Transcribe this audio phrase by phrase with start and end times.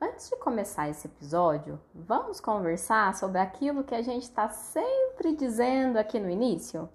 [0.00, 5.96] Antes de começar esse episódio, vamos conversar sobre aquilo que a gente está sempre dizendo
[5.96, 6.88] aqui no início?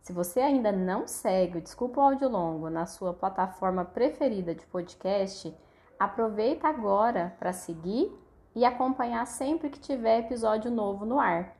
[0.00, 4.64] Se você ainda não segue o Desculpa o Áudio Longo na sua plataforma preferida de
[4.64, 5.54] podcast,
[6.00, 8.10] aproveita agora para seguir
[8.54, 11.54] e acompanhar sempre que tiver episódio novo no ar.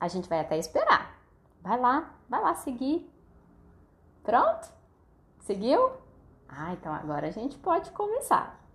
[0.00, 1.20] A gente vai até esperar.
[1.60, 3.06] Vai lá, vai lá seguir.
[4.22, 4.66] Pronto?
[5.40, 5.90] Seguiu?
[6.48, 8.65] Ah, então agora a gente pode começar.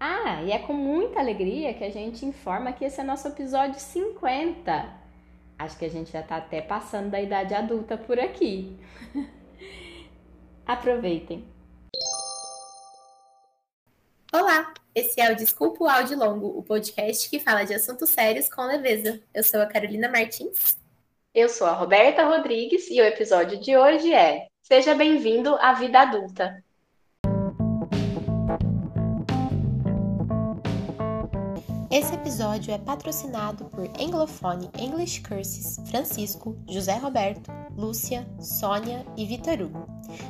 [0.00, 3.80] Ah, e é com muita alegria que a gente informa que esse é nosso episódio
[3.80, 4.94] 50.
[5.58, 8.78] Acho que a gente já está até passando da idade adulta por aqui.
[10.64, 11.44] Aproveitem.
[14.32, 18.48] Olá, esse é o Desculpa o Áudio Longo, o podcast que fala de assuntos sérios
[18.48, 19.20] com leveza.
[19.34, 20.78] Eu sou a Carolina Martins.
[21.34, 26.02] Eu sou a Roberta Rodrigues e o episódio de hoje é Seja bem-vindo à vida
[26.02, 26.62] adulta.
[31.90, 39.62] Esse episódio é patrocinado por Anglofone English Curses Francisco, José Roberto, Lúcia, Sônia e Vitor
[39.62, 39.86] Hugo.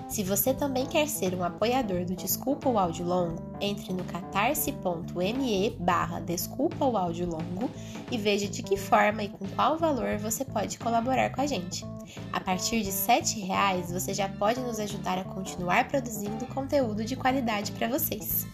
[0.08, 5.76] Se você também quer ser um apoiador do Desculpa o Áudio Longo, entre no catarse.me
[5.80, 7.68] barra Desculpa o Áudio Longo
[8.08, 11.84] e veja de que forma e com qual valor você pode colaborar com a gente.
[12.32, 17.16] A partir de R$ reais você já pode nos ajudar a continuar produzindo conteúdo de
[17.16, 18.46] qualidade para vocês.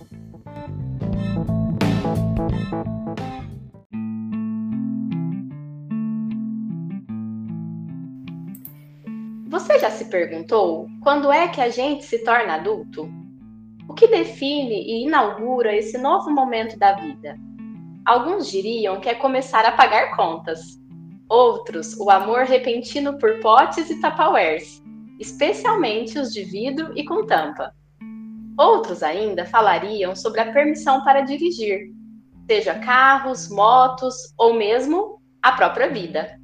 [9.54, 13.08] Você já se perguntou quando é que a gente se torna adulto?
[13.88, 17.36] O que define e inaugura esse novo momento da vida?
[18.04, 20.60] Alguns diriam que é começar a pagar contas.
[21.28, 24.82] Outros, o amor repentino por potes e tapawares,
[25.20, 27.72] especialmente os de vidro e com tampa.
[28.58, 31.93] Outros ainda falariam sobre a permissão para dirigir,
[32.46, 36.38] seja carros, motos ou mesmo a própria vida.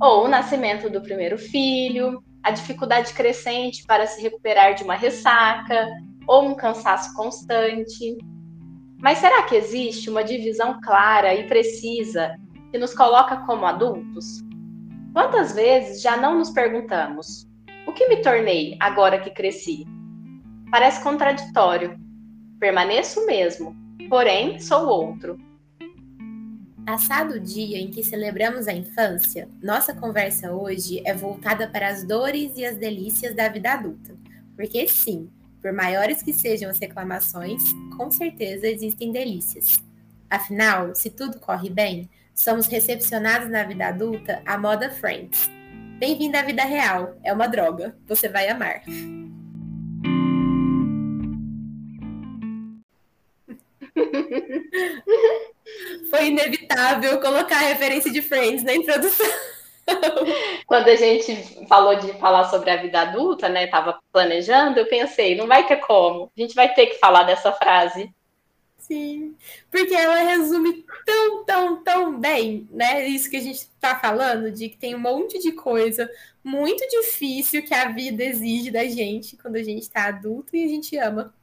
[0.00, 5.88] Ou o nascimento do primeiro filho, a dificuldade crescente para se recuperar de uma ressaca
[6.26, 8.16] ou um cansaço constante.
[8.98, 12.36] Mas será que existe uma divisão clara e precisa
[12.70, 14.42] que nos coloca como adultos?
[15.12, 17.48] Quantas vezes já não nos perguntamos:
[17.86, 19.84] o que me tornei agora que cresci?
[20.70, 21.98] Parece contraditório.
[22.58, 23.76] Permaneço o mesmo,
[24.08, 25.38] porém sou outro.
[26.84, 32.04] Passado o dia em que celebramos a infância, nossa conversa hoje é voltada para as
[32.04, 34.14] dores e as delícias da vida adulta.
[34.54, 35.28] Porque sim,
[35.60, 37.62] por maiores que sejam as reclamações,
[37.96, 39.82] com certeza existem delícias.
[40.30, 45.50] Afinal, se tudo corre bem, somos recepcionados na vida adulta à moda Friends.
[45.98, 48.82] Bem-vindo à vida real, é uma droga, você vai amar.
[56.10, 59.26] Foi inevitável colocar a referência de Friends na introdução.
[60.66, 63.66] Quando a gente falou de falar sobre a vida adulta, né?
[63.66, 66.30] Tava planejando, eu pensei, não vai ter como.
[66.36, 68.12] A gente vai ter que falar dessa frase.
[68.78, 69.34] Sim,
[69.68, 73.08] porque ela resume tão, tão, tão bem, né?
[73.08, 76.08] Isso que a gente tá falando, de que tem um monte de coisa
[76.42, 80.68] muito difícil que a vida exige da gente quando a gente tá adulto e a
[80.68, 81.34] gente ama.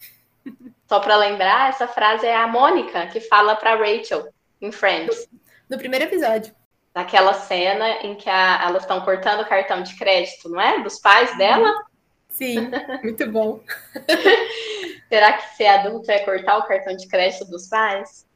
[0.94, 4.32] Só para lembrar, essa frase é a Mônica que fala para Rachel
[4.62, 5.28] em Friends.
[5.68, 6.54] No primeiro episódio.
[6.94, 10.84] Naquela cena em que a, elas estão cortando o cartão de crédito, não é?
[10.84, 11.74] Dos pais dela.
[12.30, 12.70] Sim,
[13.02, 13.60] muito bom.
[15.10, 18.28] Será que ser adulto é cortar o cartão de crédito dos pais?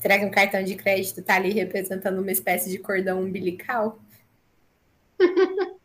[0.00, 3.98] Será que um cartão de crédito está ali representando uma espécie de cordão umbilical?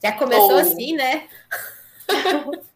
[0.00, 0.58] Já começou Ou...
[0.58, 1.28] assim, né?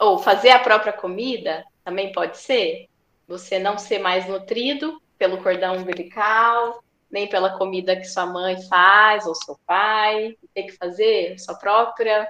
[0.00, 2.88] Ou fazer a própria comida também pode ser.
[3.26, 9.26] Você não ser mais nutrido pelo cordão umbilical, nem pela comida que sua mãe faz
[9.26, 12.28] ou seu pai, ter que fazer sua própria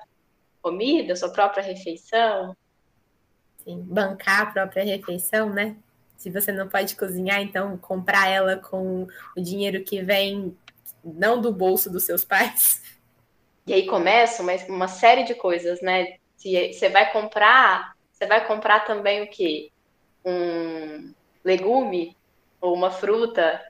[0.61, 2.57] comida, sua própria refeição.
[3.65, 5.77] Sim, bancar a própria refeição, né?
[6.17, 9.07] Se você não pode cozinhar, então comprar ela com
[9.37, 10.57] o dinheiro que vem
[11.03, 12.83] não do bolso dos seus pais.
[13.67, 16.17] E aí começa uma, uma série de coisas, né?
[16.45, 19.73] Se você vai comprar, você vai comprar também o quê?
[20.23, 22.15] Um legume
[22.61, 23.67] ou uma fruta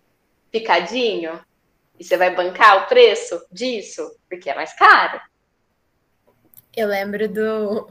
[0.50, 1.40] picadinho?
[2.00, 4.18] E você vai bancar o preço disso?
[4.28, 5.20] Porque é mais caro.
[6.76, 7.88] Eu lembro do,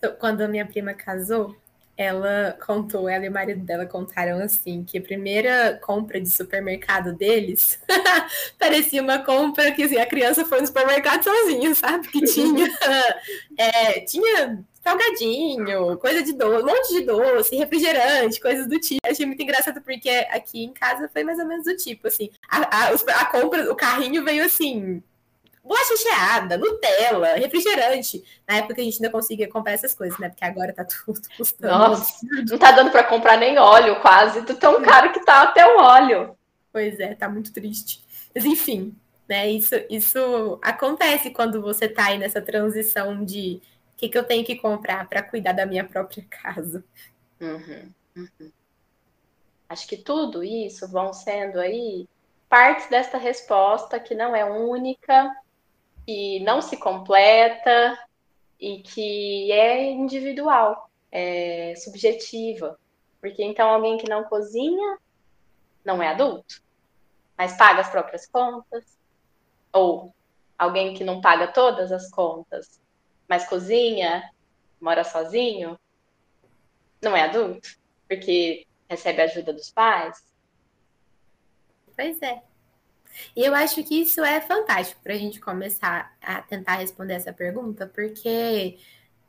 [0.00, 1.54] do quando a minha prima casou,
[1.96, 7.14] ela contou, ela e o marido dela contaram assim, que a primeira compra de supermercado
[7.14, 7.78] deles
[8.58, 12.08] parecia uma compra que assim, a criança foi no supermercado sozinha, sabe?
[12.08, 12.68] Que tinha,
[13.56, 19.00] é, tinha salgadinho, coisa de doce, um monte de doce, refrigerante, coisas do tipo.
[19.04, 22.90] Achei muito engraçado porque aqui em casa foi mais ou menos do tipo, assim, a,
[22.90, 25.02] a, a compra, o carrinho veio assim,
[25.66, 28.24] bolacha recheada, Nutella, refrigerante.
[28.48, 30.28] Na época a gente ainda conseguia comprar essas coisas, né?
[30.28, 31.72] Porque agora tá tudo custando.
[31.72, 34.42] Nossa, não tá dando para comprar nem óleo quase.
[34.42, 36.36] Tu tão caro que tá até o óleo.
[36.72, 38.04] Pois é, tá muito triste.
[38.34, 38.94] Mas enfim,
[39.28, 39.48] né?
[39.50, 43.60] Isso, isso acontece quando você tá aí nessa transição de
[43.94, 46.84] o que, que eu tenho que comprar para cuidar da minha própria casa.
[47.40, 48.52] Uhum, uhum.
[49.68, 52.06] Acho que tudo isso vão sendo aí
[52.48, 55.34] partes desta resposta que não é única,
[56.06, 57.98] que não se completa
[58.60, 62.78] e que é individual, é subjetiva.
[63.20, 64.98] Porque então alguém que não cozinha
[65.84, 66.62] não é adulto,
[67.36, 68.84] mas paga as próprias contas,
[69.72, 70.14] ou
[70.56, 72.80] alguém que não paga todas as contas,
[73.28, 74.30] mas cozinha,
[74.80, 75.78] mora sozinho,
[77.02, 77.68] não é adulto,
[78.08, 80.24] porque recebe ajuda dos pais.
[81.94, 82.42] Pois é.
[83.34, 87.32] E eu acho que isso é fantástico para a gente começar a tentar responder essa
[87.32, 88.78] pergunta, porque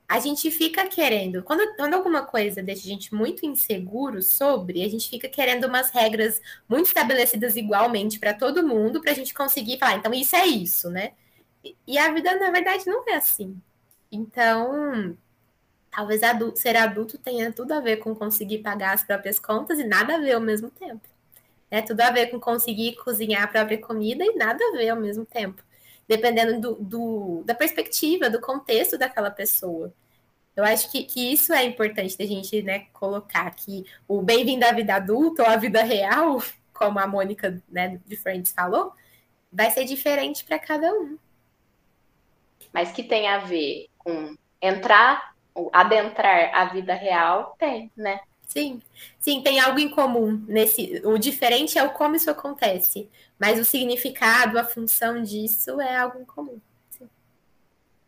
[0.08, 4.90] a gente fica querendo, quando, quando alguma coisa deixa a gente muito inseguro sobre, a
[4.90, 9.78] gente fica querendo umas regras muito estabelecidas igualmente para todo mundo, para a gente conseguir
[9.78, 11.12] falar, então isso é isso, né?
[11.64, 13.62] E, e a vida, na verdade, não é assim.
[14.12, 15.18] Então,
[15.92, 19.84] talvez adulto, ser adulto tenha tudo a ver com conseguir pagar as próprias contas e
[19.84, 21.08] nada a ver ao mesmo tempo.
[21.70, 24.98] É tudo a ver com conseguir cozinhar a própria comida e nada a ver ao
[24.98, 25.62] mesmo tempo.
[26.08, 29.94] Dependendo do, do da perspectiva, do contexto daquela pessoa.
[30.56, 34.72] Eu acho que, que isso é importante da gente né, colocar que o bem-vindo à
[34.72, 36.42] vida adulta ou à vida real,
[36.74, 38.94] como a Mônica né, de Friends falou,
[39.52, 41.18] vai ser diferente para cada um.
[42.74, 45.36] Mas que tem a ver com entrar,
[45.72, 48.20] adentrar a vida real, tem, né?
[48.48, 48.82] Sim,
[49.20, 51.02] sim, tem algo em comum nesse.
[51.04, 56.20] O diferente é o como isso acontece, mas o significado, a função disso é algo
[56.20, 56.60] em comum.
[56.90, 57.10] Sim.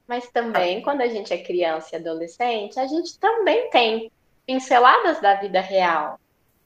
[0.08, 4.10] Mas também, quando a gente é criança e adolescente, a gente também tem
[4.48, 6.20] pinceladas da vida real.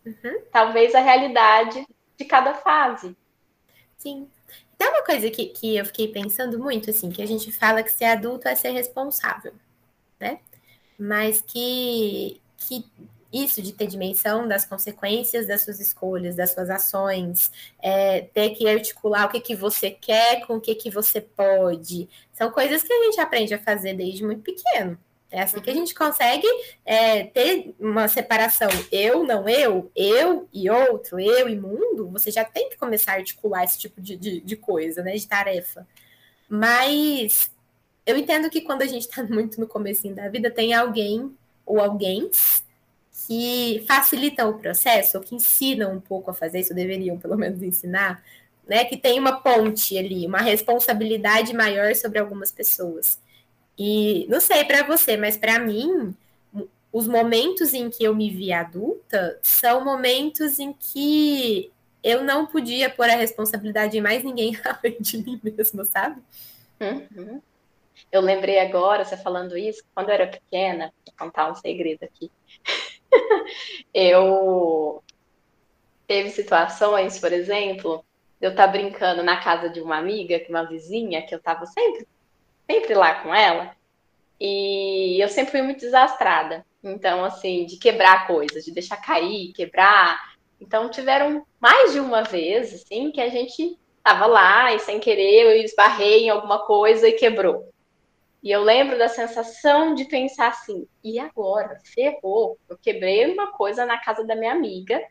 [0.06, 0.42] Uhum.
[0.52, 1.86] Talvez a realidade
[2.16, 3.18] de cada fase.
[3.98, 4.30] Sim.
[4.78, 7.92] Tem uma coisa que, que eu fiquei pensando muito, assim, que a gente fala que
[7.92, 9.54] ser adulto é ser responsável,
[10.20, 10.40] né?
[10.98, 12.86] Mas que, que
[13.34, 17.52] isso de ter dimensão das consequências das suas escolhas, das suas ações,
[17.82, 22.08] é, ter que articular o que, que você quer com o que, que você pode.
[22.32, 24.98] São coisas que a gente aprende a fazer desde muito pequeno.
[25.32, 26.48] É assim que a gente consegue
[26.86, 32.08] é, ter uma separação eu, não eu, eu e outro, eu e mundo.
[32.12, 35.16] Você já tem que começar a articular esse tipo de, de, de coisa, né?
[35.16, 35.88] De tarefa.
[36.48, 37.52] Mas
[38.06, 41.80] eu entendo que quando a gente está muito no começo da vida, tem alguém ou
[41.80, 42.30] alguém
[43.14, 47.62] que facilitam o processo, ou que ensinam um pouco a fazer isso, deveriam pelo menos
[47.62, 48.24] ensinar,
[48.68, 48.86] né?
[48.86, 53.20] Que tem uma ponte ali, uma responsabilidade maior sobre algumas pessoas.
[53.78, 56.16] E não sei para você, mas para mim,
[56.92, 61.72] os momentos em que eu me vi adulta são momentos em que
[62.04, 66.22] eu não podia pôr a responsabilidade em mais ninguém além de mim mesma, sabe?
[66.80, 67.42] Uhum.
[68.12, 72.30] Eu lembrei agora, você falando isso, quando eu era pequena, vou contar um segredo aqui.
[73.94, 75.04] eu
[76.08, 78.04] teve situações, por exemplo,
[78.42, 82.08] eu estar tá brincando na casa de uma amiga, uma vizinha, que eu estava sempre,
[82.70, 83.76] sempre lá com ela,
[84.40, 86.66] e eu sempre fui muito desastrada.
[86.84, 90.34] Então, assim, de quebrar coisas, de deixar cair, quebrar.
[90.60, 95.44] Então, tiveram mais de uma vez, assim, que a gente estava lá e sem querer
[95.44, 97.73] eu esbarrei em alguma coisa e quebrou.
[98.44, 101.80] E eu lembro da sensação de pensar assim: e agora?
[101.86, 102.58] Ferrou.
[102.70, 105.02] Eu quebrei uma coisa na casa da minha amiga.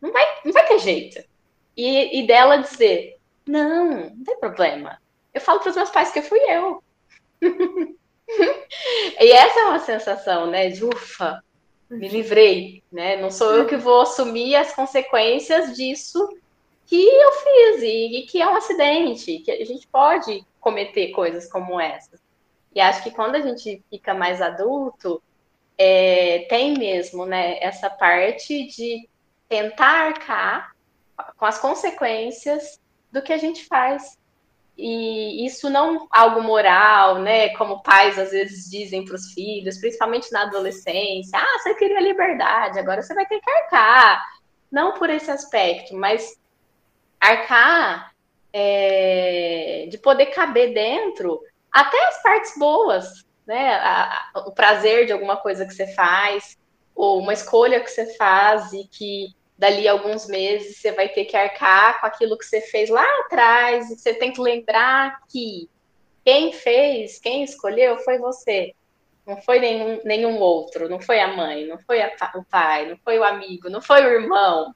[0.00, 1.24] Não vai, não vai ter jeito.
[1.76, 5.02] E, e dela dizer: não, não tem problema.
[5.34, 6.82] Eu falo para os meus pais que fui eu.
[7.42, 10.68] e essa é uma sensação, né?
[10.68, 11.42] De ufa,
[11.90, 13.16] me livrei, né?
[13.16, 16.28] Não sou eu que vou assumir as consequências disso
[16.86, 21.50] que eu fiz e, e que é um acidente, que a gente pode cometer coisas
[21.50, 22.25] como essas.
[22.76, 25.22] E acho que quando a gente fica mais adulto,
[25.78, 29.08] é, tem mesmo né, essa parte de
[29.48, 30.76] tentar arcar
[31.38, 32.78] com as consequências
[33.10, 34.18] do que a gente faz.
[34.76, 37.48] E isso não algo moral, né?
[37.56, 42.78] Como pais às vezes dizem para os filhos, principalmente na adolescência, ah, você queria liberdade,
[42.78, 44.22] agora você vai ter que arcar.
[44.70, 46.38] Não por esse aspecto, mas
[47.18, 48.12] arcar
[48.52, 51.40] é, de poder caber dentro
[51.76, 53.06] até as partes boas,
[53.46, 56.56] né, a, a, o prazer de alguma coisa que você faz,
[56.94, 59.26] ou uma escolha que você faz e que
[59.58, 63.04] dali a alguns meses você vai ter que arcar com aquilo que você fez lá
[63.20, 65.68] atrás, e você tem que lembrar que
[66.24, 68.74] quem fez, quem escolheu foi você.
[69.26, 72.96] Não foi nenhum, nenhum outro, não foi a mãe, não foi a, o pai, não
[72.96, 74.74] foi o amigo, não foi o irmão.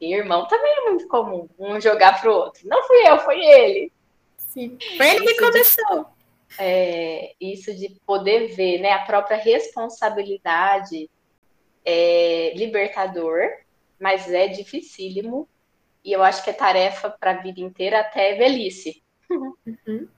[0.00, 2.68] E irmão também é muito comum, um jogar pro outro.
[2.68, 3.92] Não fui eu, foi ele.
[4.36, 4.78] Sim.
[4.96, 6.15] Foi ele que começou.
[6.58, 11.10] É, isso de poder ver né, a própria responsabilidade
[11.84, 13.42] é libertador,
[14.00, 15.48] mas é dificílimo.
[16.04, 19.02] E eu acho que é tarefa para a vida inteira até velhice.
[19.28, 20.08] Uhum.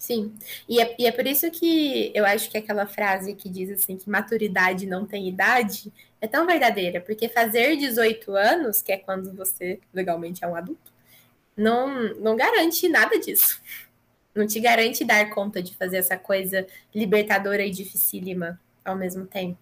[0.00, 0.34] Sim,
[0.66, 3.98] e é, e é por isso que eu acho que aquela frase que diz assim
[3.98, 9.34] que maturidade não tem idade é tão verdadeira, porque fazer 18 anos, que é quando
[9.36, 10.90] você legalmente é um adulto,
[11.54, 13.60] não, não garante nada disso.
[14.34, 19.58] Não te garante dar conta de fazer essa coisa libertadora e dificílima ao mesmo tempo.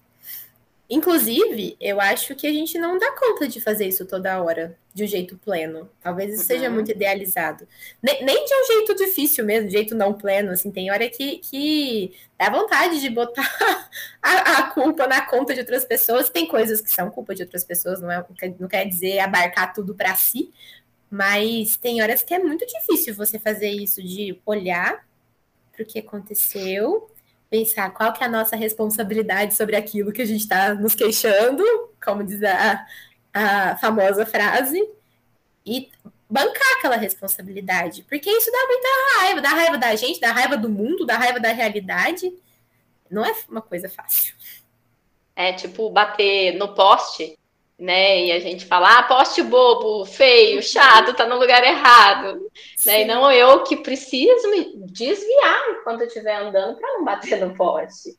[0.90, 5.04] Inclusive, eu acho que a gente não dá conta de fazer isso toda hora, de
[5.04, 5.90] um jeito pleno.
[6.00, 6.46] Talvez isso uhum.
[6.46, 7.68] seja muito idealizado.
[8.02, 10.50] Nem, nem, de um jeito difícil mesmo, de jeito não pleno.
[10.50, 13.46] Assim, tem hora que, que dá vontade de botar
[14.22, 16.30] a, a, culpa na conta de outras pessoas.
[16.30, 18.24] Tem coisas que são culpa de outras pessoas, não, é,
[18.58, 20.50] não quer dizer abarcar tudo para si.
[21.10, 25.06] Mas tem horas que é muito difícil você fazer isso, de olhar
[25.72, 27.10] para o que aconteceu
[27.50, 31.64] pensar qual que é a nossa responsabilidade sobre aquilo que a gente está nos queixando,
[32.02, 32.86] como diz a,
[33.32, 34.78] a famosa frase,
[35.64, 35.90] e
[36.28, 38.88] bancar aquela responsabilidade, porque isso dá muita
[39.18, 42.32] raiva, dá raiva da gente, dá raiva do mundo, dá raiva da realidade.
[43.10, 44.34] Não é uma coisa fácil.
[45.34, 47.38] É tipo bater no poste
[47.78, 48.26] né?
[48.26, 52.50] E a gente fala, ah, poste bobo, feio, chato, tá no lugar errado,
[52.84, 53.02] né?
[53.02, 57.54] E não eu que preciso me desviar enquanto eu estiver andando para não bater no
[57.54, 58.18] poste.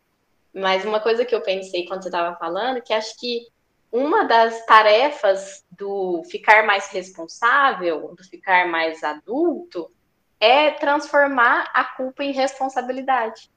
[0.54, 3.48] Mas uma coisa que eu pensei quando você estava falando, que acho que
[3.92, 9.92] uma das tarefas do ficar mais responsável, do ficar mais adulto,
[10.40, 13.52] é transformar a culpa em responsabilidade.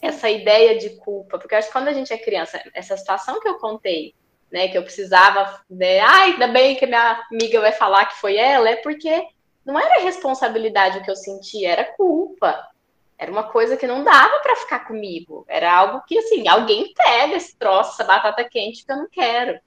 [0.00, 3.48] Essa ideia de culpa, porque acho que quando a gente é criança, essa situação que
[3.48, 4.14] eu contei,
[4.50, 8.36] né, que eu precisava, né, ai, ainda bem que minha amiga vai falar que foi
[8.36, 9.26] ela, é porque
[9.64, 12.68] não era responsabilidade o que eu sentia, era culpa.
[13.16, 15.44] Era uma coisa que não dava para ficar comigo.
[15.48, 19.58] Era algo que, assim, alguém pega esse troço, essa batata quente que eu não quero.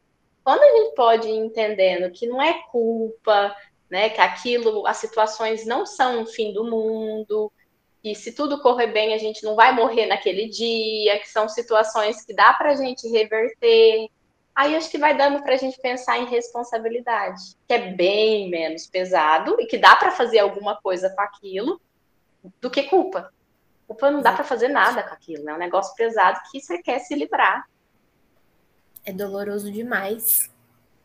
[0.44, 3.56] Quando a gente pode ir entendendo que não é culpa,
[3.90, 7.52] né, que aquilo, as situações não são o fim do mundo,
[8.04, 12.24] e se tudo correr bem, a gente não vai morrer naquele dia, que são situações
[12.24, 14.08] que dá para a gente reverter,
[14.58, 18.88] Aí acho que vai dando para a gente pensar em responsabilidade, que é bem menos
[18.88, 21.80] pesado e que dá para fazer alguma coisa com aquilo
[22.60, 23.32] do que culpa.
[23.86, 25.52] Culpa não dá para fazer nada com aquilo, né?
[25.52, 27.70] É um negócio pesado que você quer se livrar.
[29.06, 30.50] É doloroso demais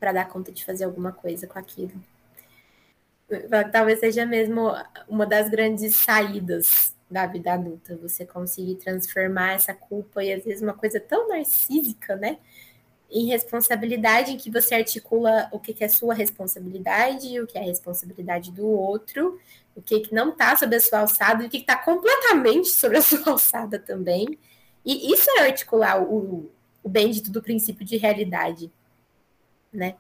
[0.00, 1.92] para dar conta de fazer alguma coisa com aquilo.
[3.71, 4.73] Talvez seja mesmo
[5.06, 10.62] uma das grandes saídas da vida adulta, você conseguir transformar essa culpa e às vezes
[10.62, 12.38] uma coisa tão narcísica, né?
[13.12, 17.61] Em responsabilidade, em que você articula o que, que é sua responsabilidade, o que é
[17.61, 19.38] a responsabilidade do outro,
[19.76, 22.97] o que, que não está sobre a sua alçada e o que está completamente sobre
[22.97, 24.38] a sua alçada também.
[24.85, 26.50] E isso é articular o,
[26.83, 28.73] o bendito do princípio de realidade,
[29.71, 29.97] né?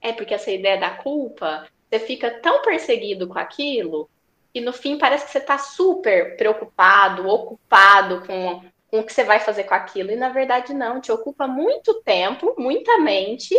[0.00, 4.08] É porque essa ideia da culpa, você fica tão perseguido com aquilo
[4.52, 9.24] que no fim parece que você está super preocupado, ocupado com com o que você
[9.24, 10.10] vai fazer com aquilo.
[10.10, 13.54] E na verdade, não, te ocupa muito tempo, muita mente,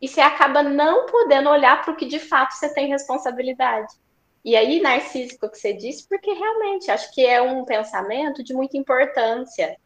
[0.00, 3.94] e você acaba não podendo olhar para o que de fato você tem responsabilidade.
[4.44, 8.76] E aí, narcísico que você disse, porque realmente acho que é um pensamento de muita
[8.76, 9.76] importância.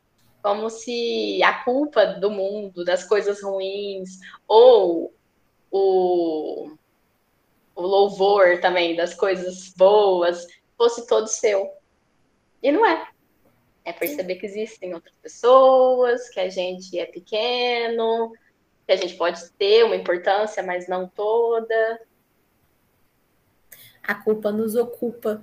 [0.42, 5.12] Como se a culpa do mundo, das coisas ruins, ou
[5.70, 6.70] o,
[7.74, 10.46] o louvor também das coisas boas,
[10.78, 11.70] fosse todo seu.
[12.62, 13.06] E não é.
[13.86, 18.32] É perceber que existem outras pessoas, que a gente é pequeno,
[18.84, 22.00] que a gente pode ter uma importância, mas não toda.
[24.02, 25.40] A culpa nos ocupa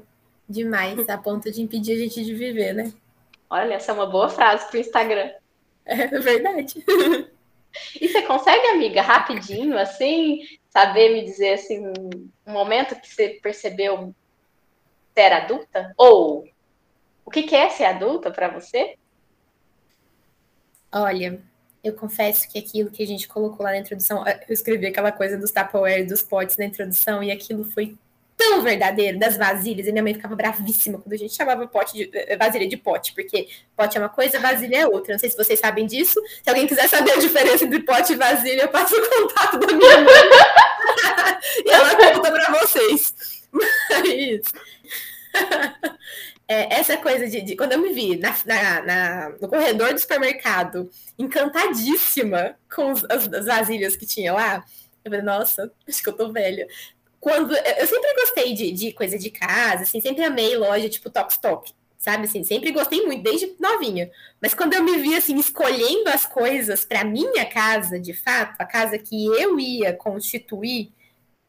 [0.48, 2.94] demais, a ponto de impedir a gente de viver, né?
[3.50, 5.32] Olha, essa é uma boa frase para o Instagram.
[5.86, 6.82] É verdade.
[8.00, 11.92] E você consegue, amiga, rapidinho, assim, saber me dizer assim,
[12.48, 14.16] um momento que você percebeu
[15.14, 15.94] ser adulta?
[15.98, 16.48] Ou
[17.26, 18.96] o que, é ser adulta para você?
[20.92, 21.42] Olha,
[21.84, 25.38] eu confesso que aquilo que a gente colocou lá na introdução, eu escrevi aquela coisa
[25.38, 27.98] dos Tupperware, dos potes na introdução, e aquilo foi
[28.38, 29.88] tão verdadeiro das vasilhas.
[29.88, 33.14] E minha mãe ficava bravíssima quando a gente chamava pote de, eh, vasilha de pote,
[33.14, 35.14] porque pote é uma coisa, vasilha é outra.
[35.14, 36.22] Não sei se vocês sabem disso.
[36.44, 39.68] Se alguém quiser saber a diferença entre pote e vasilha, eu passo o contato da
[39.68, 40.06] minha mãe.
[41.66, 43.14] e ela conta para vocês.
[43.92, 44.42] Mas
[46.48, 50.00] é, essa coisa de, de, Quando eu me vi na, na, na, no corredor do
[50.00, 54.64] supermercado, encantadíssima com as, as vasilhas que tinha lá,
[55.04, 56.68] eu falei, nossa, acho que eu tô velha.
[57.20, 61.32] Quando, eu sempre gostei de, de coisa de casa, assim, sempre amei loja tipo Top
[61.32, 62.26] Stock, sabe?
[62.26, 64.12] Assim, sempre gostei muito, desde novinha.
[64.42, 68.66] Mas quando eu me vi, assim, escolhendo as coisas para minha casa, de fato, a
[68.66, 70.92] casa que eu ia constituir,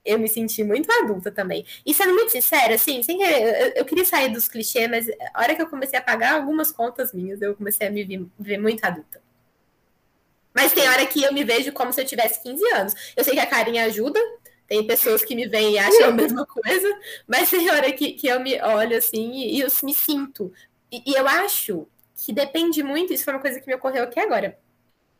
[0.04, 1.64] eu me senti muito adulta também.
[1.84, 5.40] E sendo muito sincera, assim, sem querer, eu, eu, queria sair dos clichês, mas a
[5.40, 8.58] hora que eu comecei a pagar algumas contas minhas, eu comecei a me ver, ver
[8.58, 9.22] muito adulta.
[10.52, 12.94] Mas tem hora que eu me vejo como se eu tivesse 15 anos.
[13.16, 14.20] Eu sei que a carinha ajuda,
[14.68, 18.28] tem pessoas que me veem e acham a mesma coisa, mas tem hora que, que
[18.28, 20.52] eu me olho assim e, e eu me sinto.
[20.92, 24.20] E, e eu acho que depende muito, isso foi uma coisa que me ocorreu aqui
[24.20, 24.58] agora.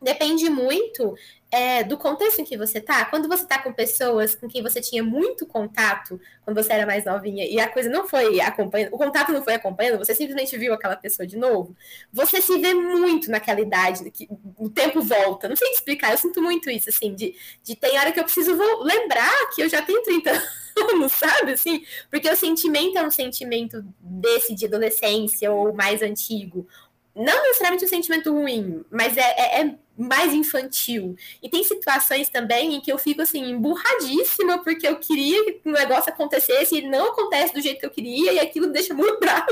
[0.04, 1.16] Depende muito
[1.50, 4.80] é, do contexto em que você tá, quando você tá com pessoas com quem você
[4.80, 8.98] tinha muito contato quando você era mais novinha e a coisa não foi acompanhando, o
[8.98, 11.74] contato não foi acompanhando, você simplesmente viu aquela pessoa de novo,
[12.12, 15.48] você se vê muito naquela idade, que o tempo volta.
[15.48, 18.52] Não sei explicar, eu sinto muito isso, assim, de, de tem hora que eu preciso
[18.82, 20.30] lembrar que eu já tenho 30
[20.92, 21.52] anos, sabe?
[21.52, 26.66] Assim, porque o sentimento é um sentimento desse de adolescência ou mais antigo.
[27.14, 31.16] Não necessariamente um sentimento ruim, mas é, é, é mais infantil.
[31.40, 35.72] E tem situações também em que eu fico assim, emburradíssima, porque eu queria que o
[35.72, 39.18] negócio acontecesse e não acontece do jeito que eu queria, e aquilo me deixa muito
[39.20, 39.46] bravo.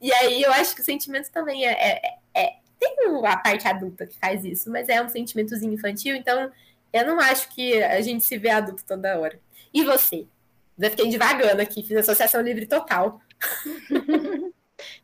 [0.00, 2.52] E aí eu acho que o sentimento também é, é, é.
[2.78, 6.52] tem a parte adulta que faz isso, mas é um sentimentozinho infantil, então
[6.92, 9.40] eu não acho que a gente se vê adulto toda hora.
[9.72, 10.26] E você?
[10.78, 13.20] Eu fiquei devagando aqui, fiz associação livre total.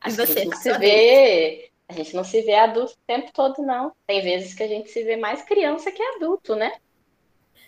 [0.00, 0.46] Acho e você?
[0.46, 3.92] Que se vê a gente não se vê adulto o tempo todo, não.
[4.06, 6.72] Tem vezes que a gente se vê mais criança que adulto, né?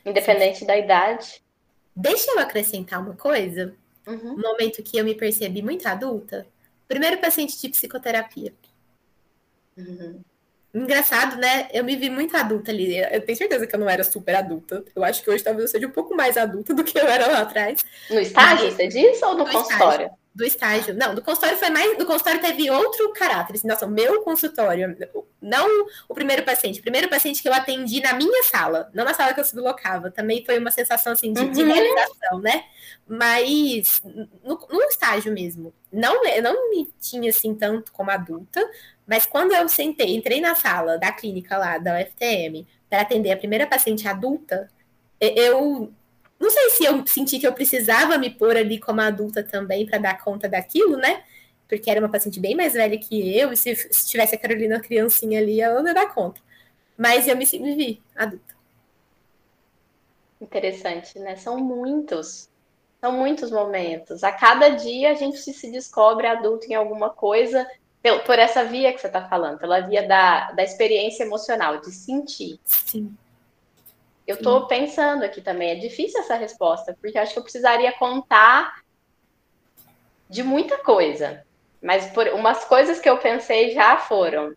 [0.07, 0.67] Independente Sim.
[0.67, 1.43] da idade.
[1.95, 3.75] Deixa eu acrescentar uma coisa.
[4.06, 4.37] Uhum.
[4.37, 6.47] No momento que eu me percebi muito adulta,
[6.87, 8.54] primeiro paciente de psicoterapia.
[9.76, 10.21] Uhum.
[10.73, 11.69] Engraçado, né?
[11.73, 12.97] Eu me vi muito adulta ali.
[12.97, 14.85] Eu tenho certeza que eu não era super adulta.
[14.95, 17.26] Eu acho que hoje talvez eu seja um pouco mais adulta do que eu era
[17.26, 17.85] lá atrás.
[18.08, 18.75] No estágio, Mas...
[18.75, 20.06] você disse, ou no, no consultório?
[20.06, 20.95] Estágio do estágio.
[20.95, 21.97] Não, do consultório foi mais.
[21.99, 23.54] Do consultório teve outro caráter.
[23.54, 24.97] Assim, nossa, o meu consultório,
[25.40, 29.12] não o primeiro paciente, o primeiro paciente que eu atendi na minha sala, não na
[29.12, 31.50] sala que eu sublocava, também foi uma sensação assim de, uhum.
[31.50, 32.64] de realização, né?
[33.06, 34.00] Mas
[34.42, 35.75] no, no, estágio mesmo.
[35.92, 38.66] Não, eu não me tinha assim tanto como adulta,
[39.06, 43.36] mas quando eu sentei, entrei na sala da clínica lá, da UFTM, para atender a
[43.36, 44.71] primeira paciente adulta,
[45.21, 45.92] eu
[46.43, 49.99] não sei se eu senti que eu precisava me pôr ali como adulta também para
[49.99, 51.23] dar conta daquilo, né?
[51.69, 54.81] Porque era uma paciente bem mais velha que eu, e se, se tivesse a Carolina
[54.81, 56.41] criancinha ali, ela não ia dar conta.
[56.99, 58.57] Mas eu me, me vi adulta.
[60.41, 61.37] Interessante, né?
[61.37, 62.50] São muitos.
[63.00, 64.25] São muitos momentos.
[64.25, 67.65] A cada dia a gente se descobre adulto em alguma coisa
[68.26, 72.59] por essa via que você está falando, pela via da, da experiência emocional, de sentir.
[72.65, 73.17] Sim.
[74.26, 78.82] Eu estou pensando aqui também, é difícil essa resposta, porque acho que eu precisaria contar
[80.30, 81.45] de muita coisa.
[81.82, 84.54] Mas por umas coisas que eu pensei já foram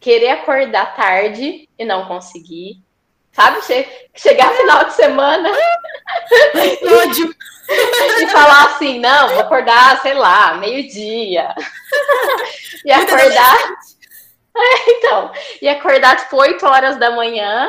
[0.00, 2.82] querer acordar tarde e não conseguir.
[3.32, 3.62] Sabe?
[3.62, 5.50] Che chegar final de semana
[8.18, 11.54] e falar assim, não, vou acordar, sei lá, meio-dia.
[12.84, 13.56] e acordar.
[14.56, 17.68] É, então, e acordar tipo 8 horas da manhã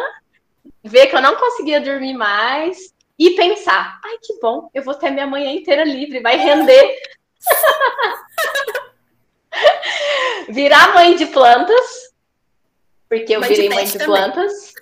[0.83, 5.09] ver que eu não conseguia dormir mais e pensar: ai, que bom, eu vou ter
[5.09, 6.95] minha manhã inteira livre, vai render.
[10.49, 12.13] Virar mãe de plantas,
[13.09, 14.73] porque eu mãe virei mãe de plantas.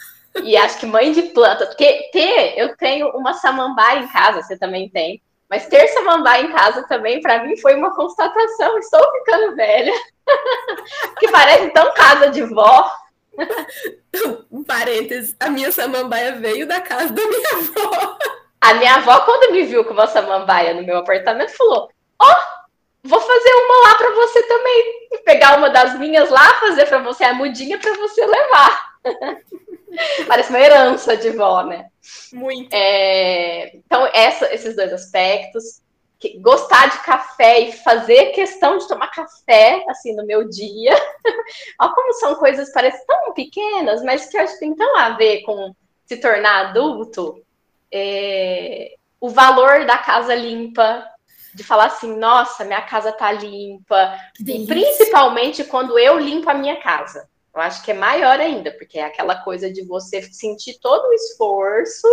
[0.43, 4.58] E acho que mãe de planta, porque ter, eu tenho uma samambaia em casa, você
[4.58, 5.21] também tem.
[5.50, 8.78] Mas ter samambaia em casa também, para mim, foi uma constatação.
[8.78, 9.93] Estou ficando velha.
[11.19, 12.91] que parece tão casa de vó.
[14.52, 18.17] um parênteses, a minha samambaia veio da casa da minha avó.
[18.62, 23.08] A minha avó, quando me viu com uma samambaia no meu apartamento, falou: Ó, oh,
[23.08, 25.08] vou fazer uma lá para você também.
[25.24, 28.95] Pegar uma das minhas lá, fazer para você a mudinha para você levar.
[30.28, 31.86] Parece uma herança de vó, né?
[32.34, 32.69] Muito.
[32.74, 35.85] É, então, essa, esses dois aspectos
[36.40, 40.94] gostar de café e fazer questão de tomar café, assim, no meu dia.
[41.80, 45.10] Olha como são coisas, parecem tão pequenas, mas que eu acho que tem tão a
[45.12, 45.74] ver com
[46.06, 47.42] se tornar adulto.
[47.92, 48.96] É...
[49.20, 51.06] O valor da casa limpa,
[51.54, 54.14] de falar assim, nossa, minha casa tá limpa,
[54.46, 57.28] e principalmente quando eu limpo a minha casa.
[57.56, 61.14] Eu acho que é maior ainda, porque é aquela coisa de você sentir todo o
[61.14, 62.08] esforço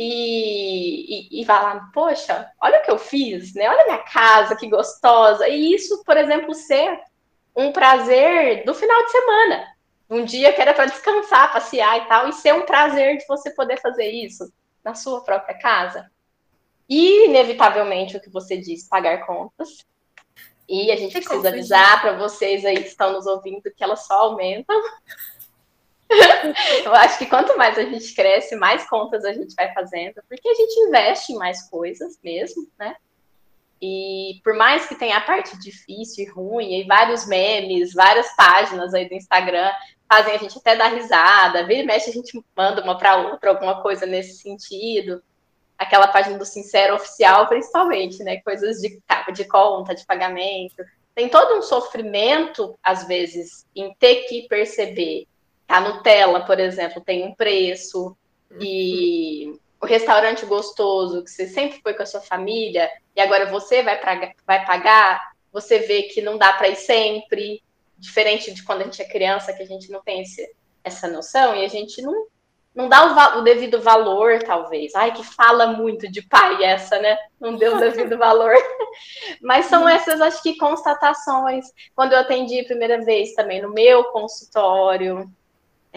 [0.00, 3.68] e, e, e falar, poxa, olha o que eu fiz, né?
[3.68, 5.48] Olha minha casa, que gostosa.
[5.48, 7.00] E isso, por exemplo, ser
[7.56, 9.66] um prazer do final de semana.
[10.08, 13.50] Um dia que era para descansar, passear e tal, e ser um prazer de você
[13.50, 14.52] poder fazer isso
[14.84, 16.08] na sua própria casa.
[16.88, 19.84] E, inevitavelmente, o que você diz, pagar contas.
[20.68, 24.14] E a gente precisa avisar para vocês aí que estão nos ouvindo que elas só
[24.14, 24.80] aumentam.
[26.84, 30.48] Eu acho que quanto mais a gente cresce, mais contas a gente vai fazendo, porque
[30.48, 32.96] a gente investe em mais coisas mesmo, né?
[33.80, 38.92] E por mais que tenha a parte difícil e ruim, e vários memes, várias páginas
[38.92, 39.70] aí do Instagram
[40.08, 43.50] fazem a gente até dar risada, vira e mexe a gente manda uma para outra
[43.50, 45.22] alguma coisa nesse sentido
[45.78, 48.40] aquela página do Sincero Oficial, principalmente, né?
[48.40, 49.00] Coisas de,
[49.32, 50.84] de conta, de pagamento.
[51.14, 55.26] Tem todo um sofrimento, às vezes, em ter que perceber
[55.68, 58.16] a Nutella, por exemplo, tem um preço,
[58.60, 63.82] e o restaurante gostoso, que você sempre foi com a sua família, e agora você
[63.82, 67.62] vai, pra, vai pagar, você vê que não dá para ir sempre,
[67.98, 70.50] diferente de quando a gente é criança, que a gente não tem esse,
[70.82, 72.26] essa noção, e a gente não
[72.78, 74.94] não dá o, o, devido valor, talvez.
[74.94, 77.18] Ai, que fala muito de pai essa, né?
[77.40, 78.54] Não deu o devido valor.
[79.42, 79.88] Mas são uhum.
[79.88, 81.66] essas, acho que, constatações.
[81.92, 85.28] Quando eu atendi a primeira vez também no meu consultório,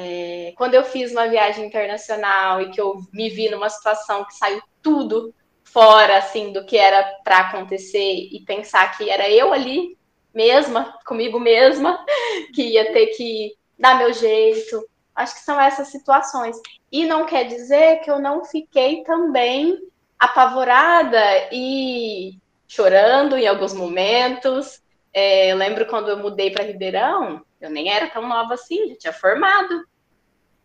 [0.01, 4.35] é, quando eu fiz uma viagem internacional e que eu me vi numa situação que
[4.35, 5.33] saiu tudo
[5.63, 9.97] fora, assim, do que era para acontecer e pensar que era eu ali
[10.33, 12.03] mesma, comigo mesma,
[12.53, 14.85] que ia ter que dar meu jeito,
[15.15, 16.57] Acho que são essas situações.
[16.91, 19.77] E não quer dizer que eu não fiquei também
[20.17, 21.19] apavorada
[21.51, 24.81] e chorando em alguns momentos.
[25.13, 28.95] É, eu lembro quando eu mudei para Ribeirão, eu nem era tão nova assim, já
[28.97, 29.85] tinha formado.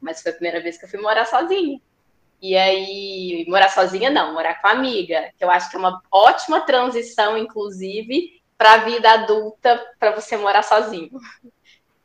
[0.01, 1.81] Mas foi a primeira vez que eu fui morar sozinha.
[2.41, 6.61] E aí, morar sozinha não, morar com amiga, que eu acho que é uma ótima
[6.61, 11.11] transição, inclusive, para a vida adulta, para você morar sozinho.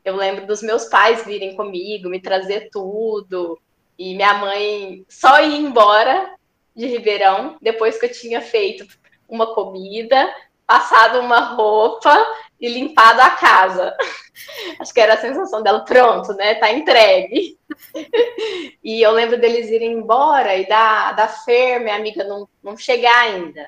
[0.04, 3.60] Eu lembro dos meus pais virem comigo, me trazer tudo.
[3.98, 6.34] E minha mãe só ia embora
[6.74, 8.86] de Ribeirão depois que eu tinha feito
[9.28, 10.34] uma comida,
[10.66, 12.16] passado uma roupa
[12.62, 13.94] e limpado a casa.
[14.78, 16.54] Acho que era a sensação dela, pronto, né?
[16.54, 17.58] Tá entregue.
[18.82, 23.18] e eu lembro deles irem embora e da, da Fer, minha amiga, não, não chegar
[23.18, 23.66] ainda.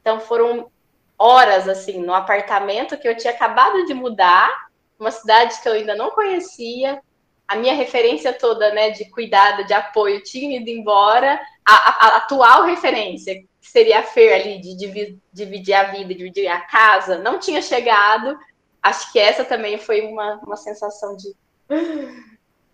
[0.00, 0.70] Então foram
[1.18, 5.94] horas assim no apartamento que eu tinha acabado de mudar uma cidade que eu ainda
[5.94, 7.02] não conhecia,
[7.48, 12.16] a minha referência toda, né, de cuidado, de apoio, tinha ido embora, a, a, a
[12.18, 17.62] atual referência, seria a Fer ali, de, dividir a vida, dividir a casa, não tinha
[17.62, 18.36] chegado,
[18.82, 21.34] acho que essa também foi uma, uma sensação de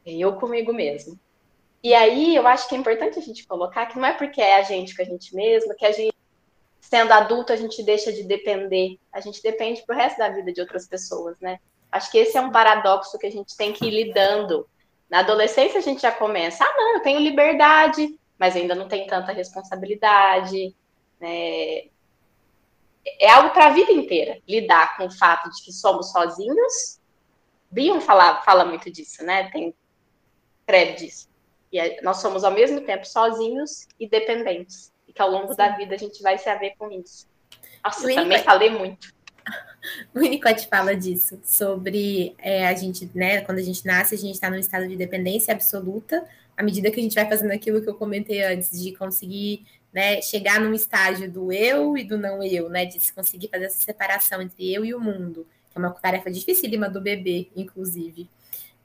[0.06, 1.18] eu comigo mesmo.
[1.82, 4.56] E aí eu acho que é importante a gente colocar que não é porque é
[4.56, 6.14] a gente com a gente mesma, que a gente,
[6.80, 8.98] sendo adulto, a gente deixa de depender.
[9.12, 11.58] A gente depende pro resto da vida de outras pessoas, né?
[11.92, 14.66] Acho que esse é um paradoxo que a gente tem que ir lidando.
[15.08, 19.06] Na adolescência a gente já começa, ah, não, eu tenho liberdade, mas ainda não tem
[19.06, 20.74] tanta responsabilidade.
[21.20, 21.88] Né?
[23.20, 27.00] É algo para a vida inteira, lidar com o fato de que somos sozinhos.
[27.70, 29.50] Bion fala, fala muito disso, né?
[29.50, 29.74] Tem
[30.66, 31.28] crédito disso.
[31.72, 34.92] E nós somos ao mesmo tempo sozinhos e dependentes.
[35.06, 35.56] E que ao longo Sim.
[35.56, 37.26] da vida a gente vai se haver com isso.
[37.84, 39.14] Nossa, eu também falei muito.
[40.12, 44.34] O Winnicott fala disso, sobre é, a gente, né, quando a gente nasce, a gente
[44.34, 46.26] está num estado de dependência absoluta,
[46.56, 49.64] à medida que a gente vai fazendo aquilo que eu comentei antes, de conseguir
[49.96, 53.80] né, chegar num estágio do eu e do não eu, né, de conseguir fazer essa
[53.80, 58.28] separação entre eu e o mundo, que é uma tarefa dificílima do bebê, inclusive.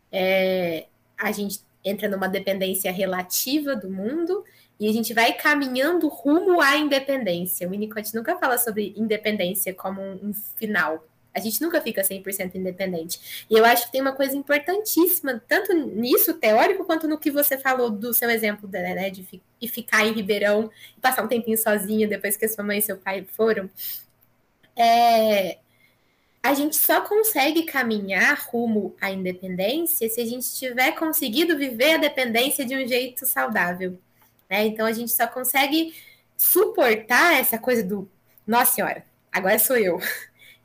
[0.09, 0.85] É,
[1.17, 4.45] a gente entra numa dependência relativa do mundo
[4.79, 7.67] e a gente vai caminhando rumo à independência.
[7.67, 11.05] O Winnicott nunca fala sobre independência como um, um final.
[11.33, 13.45] A gente nunca fica 100% independente.
[13.49, 17.57] E eu acho que tem uma coisa importantíssima, tanto nisso teórico, quanto no que você
[17.57, 22.09] falou do seu exemplo, né, de fi ficar em Ribeirão e passar um tempinho sozinho
[22.09, 23.69] depois que a sua mãe e seu pai foram.
[24.75, 25.59] É,
[26.43, 31.97] a gente só consegue caminhar rumo à independência se a gente tiver conseguido viver a
[31.97, 33.99] dependência de um jeito saudável.
[34.49, 34.65] Né?
[34.65, 35.95] Então a gente só consegue
[36.35, 38.09] suportar essa coisa do
[38.45, 39.99] nossa senhora, agora sou eu.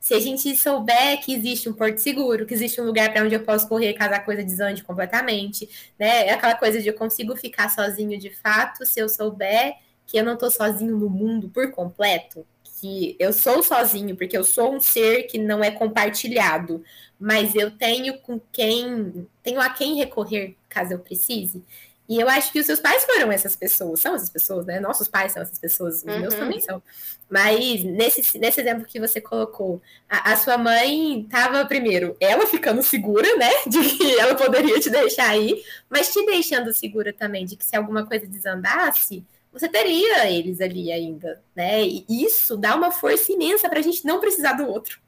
[0.07, 3.35] Se a gente souber que existe um porto seguro, que existe um lugar para onde
[3.35, 5.67] eu posso correr caso a coisa desande completamente,
[5.99, 6.27] né?
[6.27, 10.23] É aquela coisa de eu consigo ficar sozinho de fato se eu souber que eu
[10.23, 14.79] não estou sozinho no mundo por completo, que eu sou sozinho, porque eu sou um
[14.79, 16.81] ser que não é compartilhado,
[17.19, 21.61] mas eu tenho com quem, tenho a quem recorrer caso eu precise.
[22.09, 24.79] E eu acho que os seus pais foram essas pessoas, são essas pessoas, né?
[24.79, 26.19] Nossos pais são essas pessoas, os uhum.
[26.19, 26.81] meus também são.
[27.29, 32.81] Mas nesse, nesse exemplo que você colocou, a, a sua mãe estava, primeiro, ela ficando
[32.81, 33.49] segura, né?
[33.67, 37.75] De que ela poderia te deixar aí, mas te deixando segura também de que se
[37.75, 41.83] alguma coisa desandasse, você teria eles ali ainda, né?
[41.83, 44.99] E isso dá uma força imensa para a gente não precisar do outro.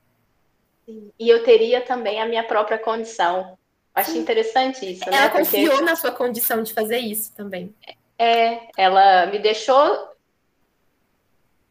[0.87, 3.58] E eu teria também a minha própria condição.
[3.99, 4.19] Acho Sim.
[4.19, 5.03] interessante isso.
[5.07, 5.29] Ela né?
[5.29, 5.85] confiou Porque...
[5.85, 7.73] na sua condição de fazer isso também.
[8.17, 10.09] É, ela me deixou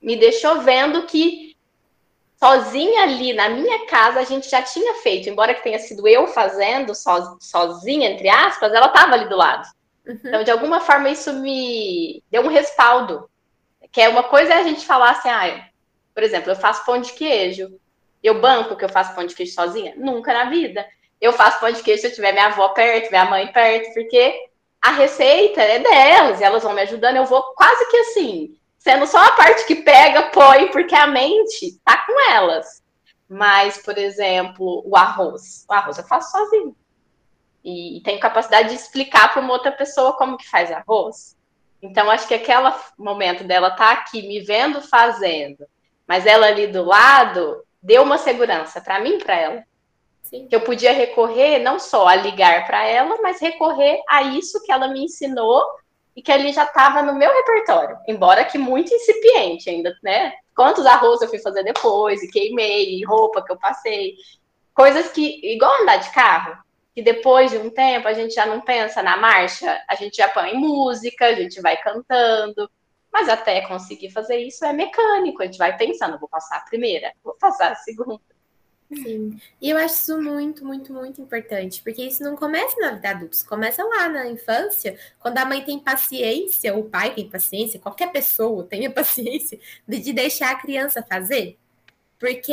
[0.01, 1.57] me deixou vendo que
[2.39, 6.29] sozinha ali na minha casa a gente já tinha feito, embora que tenha sido eu
[6.29, 9.67] fazendo so, sozinha entre aspas, ela estava ali do lado.
[10.07, 10.21] Uhum.
[10.25, 13.29] Então, de alguma forma isso me deu um respaldo.
[13.91, 15.69] Que é uma coisa é a gente falar assim, ah,
[16.15, 17.79] por exemplo, eu faço pão de queijo.
[18.23, 19.95] Eu banco que eu faço pão de queijo sozinha?
[19.97, 20.87] Nunca na vida
[21.21, 24.49] eu faço pão de queijo se eu tiver minha avó perto, minha mãe perto, porque
[24.81, 27.17] a receita é delas e elas vão me ajudando.
[27.17, 31.79] Eu vou quase que assim, sendo só a parte que pega, põe, porque a mente
[31.85, 32.83] tá com elas.
[33.29, 35.67] Mas, por exemplo, o arroz.
[35.69, 36.75] O arroz eu faço sozinho.
[37.65, 41.37] E tenho capacidade de explicar para uma outra pessoa como que faz arroz.
[41.83, 45.67] Então, acho que aquele momento dela tá aqui me vendo fazendo,
[46.07, 49.65] mas ela ali do lado, deu uma segurança para mim e para ela.
[50.29, 50.47] Sim.
[50.47, 54.71] Que eu podia recorrer não só a ligar para ela, mas recorrer a isso que
[54.71, 55.65] ela me ensinou
[56.15, 60.35] e que ali já estava no meu repertório, embora que muito incipiente ainda, né?
[60.55, 64.17] Quantos arroz eu fui fazer depois, e queimei, e roupa que eu passei.
[64.75, 66.59] Coisas que, igual andar de carro,
[66.95, 70.29] que depois de um tempo a gente já não pensa na marcha, a gente já
[70.29, 72.69] põe música, a gente vai cantando,
[73.13, 77.13] mas até conseguir fazer isso é mecânico, a gente vai pensando, vou passar a primeira,
[77.23, 78.21] vou passar a segunda.
[78.95, 79.39] Sim.
[79.61, 83.37] E eu acho isso muito, muito, muito importante, porque isso não começa na vida adulta,
[83.47, 88.65] começa lá na infância, quando a mãe tem paciência, o pai tem paciência, qualquer pessoa
[88.65, 91.59] tenha paciência de deixar a criança fazer.
[92.19, 92.53] Porque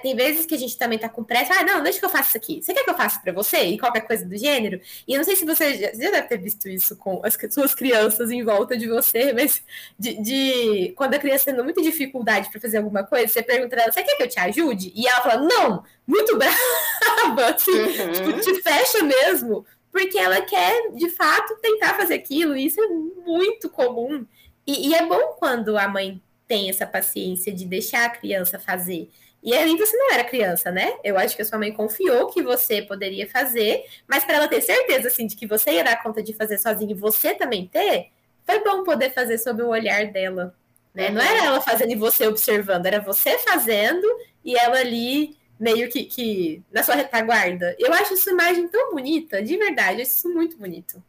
[0.00, 1.54] tem vezes que a gente também tá com pressa.
[1.54, 2.62] Ah, não, deixa que eu faça isso aqui.
[2.62, 3.58] Você quer que eu faça para você?
[3.64, 4.80] E qualquer coisa do gênero?
[5.08, 7.74] E eu não sei se você já, já deve ter visto isso com as suas
[7.74, 9.60] crianças em volta de você, mas
[9.98, 13.90] de, de quando a criança tem muita dificuldade para fazer alguma coisa, você pergunta ela,
[13.90, 14.92] você quer que eu te ajude?
[14.94, 18.12] E ela fala, não, muito brava, assim, uhum.
[18.12, 22.56] tipo, te fecha mesmo, porque ela quer, de fato, tentar fazer aquilo.
[22.56, 24.24] E isso é muito comum.
[24.64, 29.10] E, e é bom quando a mãe tem essa paciência de deixar a criança fazer.
[29.42, 30.94] E aí você não era criança, né?
[31.02, 34.60] Eu acho que a sua mãe confiou que você poderia fazer, mas para ela ter
[34.60, 38.10] certeza assim de que você ia dar conta de fazer sozinho e você também ter,
[38.46, 40.54] foi bom poder fazer sob o olhar dela,
[40.94, 41.08] né?
[41.10, 44.06] Não era ela fazendo e você observando, era você fazendo
[44.44, 47.74] e ela ali meio que, que na sua retaguarda.
[47.80, 51.02] Eu acho essa imagem tão bonita, de verdade, eu acho isso muito bonito.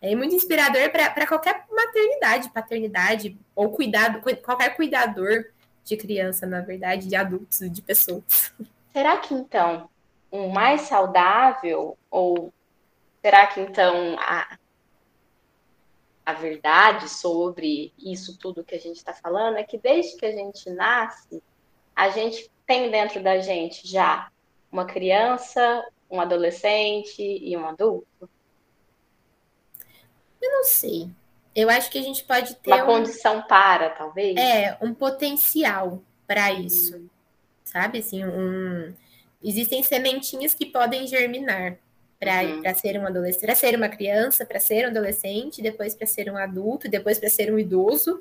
[0.00, 5.46] É muito inspirador para qualquer maternidade, paternidade, ou cuidado, qualquer cuidador
[5.84, 8.54] de criança, na verdade, de adultos, de pessoas.
[8.92, 9.90] Será que então
[10.32, 12.52] um mais saudável, ou
[13.20, 14.56] será que então a,
[16.24, 20.32] a verdade sobre isso tudo que a gente está falando é que desde que a
[20.32, 21.42] gente nasce,
[21.94, 24.30] a gente tem dentro da gente já
[24.70, 28.30] uma criança, um adolescente e um adulto?
[30.40, 31.10] Eu não sei.
[31.54, 32.72] Eu acho que a gente pode ter.
[32.72, 34.36] Uma um, condição para, talvez?
[34.36, 36.96] É, um potencial para isso.
[36.96, 37.08] Hum.
[37.64, 37.98] Sabe?
[37.98, 38.92] Assim, um,
[39.42, 41.76] existem sementinhas que podem germinar
[42.18, 42.74] para uhum.
[42.74, 46.36] ser um adolescente, para ser uma criança, para ser um adolescente, depois para ser um
[46.36, 48.20] adulto, depois para ser um idoso,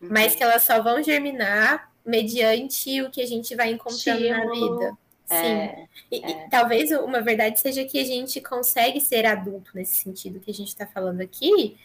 [0.00, 0.08] uhum.
[0.10, 4.98] mas que elas só vão germinar mediante o que a gente vai encontrando na vida.
[5.28, 5.36] Sim.
[5.36, 6.30] É, e, é.
[6.30, 10.54] e, talvez uma verdade seja que a gente consegue ser adulto nesse sentido que a
[10.54, 11.76] gente está falando aqui,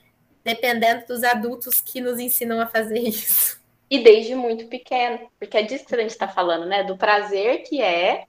[0.44, 3.62] dependendo dos adultos que nos ensinam a fazer isso.
[3.90, 6.84] E desde muito pequeno, porque é disso que a gente está falando, né?
[6.84, 8.26] Do prazer que é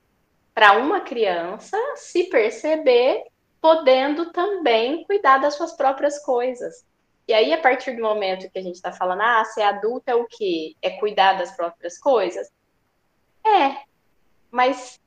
[0.52, 3.24] para uma criança se perceber
[3.60, 6.84] podendo também cuidar das suas próprias coisas.
[7.26, 10.14] E aí, a partir do momento que a gente está falando, ah, ser adulto é
[10.14, 10.76] o quê?
[10.82, 12.52] É cuidar das próprias coisas?
[13.46, 13.76] É,
[14.50, 15.00] mas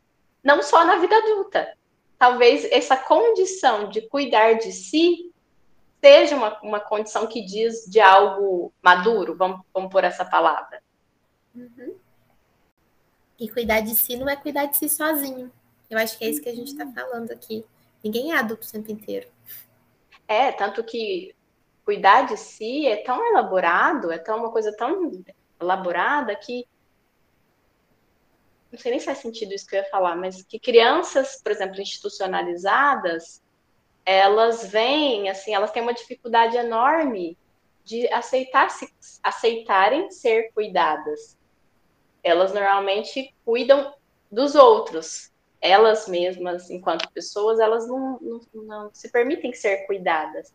[0.48, 1.78] não só na vida adulta.
[2.18, 5.30] Talvez essa condição de cuidar de si
[6.02, 10.82] seja uma, uma condição que diz de algo maduro, vamos, vamos por essa palavra.
[11.54, 11.98] Uhum.
[13.38, 15.52] E cuidar de si não é cuidar de si sozinho.
[15.90, 16.94] Eu acho que é isso que a gente está uhum.
[16.94, 17.66] falando aqui.
[18.02, 19.28] Ninguém é adulto o tempo inteiro.
[20.26, 21.36] É, tanto que
[21.84, 25.12] cuidar de si é tão elaborado, é tão uma coisa tão
[25.60, 26.66] elaborada que
[28.72, 31.52] não sei nem se faz sentido isso que eu ia falar, mas que crianças, por
[31.52, 33.42] exemplo, institucionalizadas,
[34.06, 37.38] elas vêm, assim, elas têm uma dificuldade enorme
[37.84, 38.88] de aceitar se,
[39.24, 41.38] aceitarem ser cuidadas.
[42.24, 43.94] Elas normalmente cuidam
[44.32, 45.32] dos outros.
[45.62, 50.54] Elas mesmas, enquanto pessoas, elas não, não, não se permitem ser cuidadas.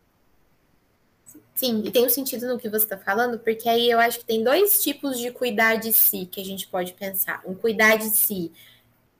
[1.55, 4.25] Sim, e tem um sentido no que você está falando, porque aí eu acho que
[4.25, 7.41] tem dois tipos de cuidar de si que a gente pode pensar.
[7.45, 8.51] Um cuidar de si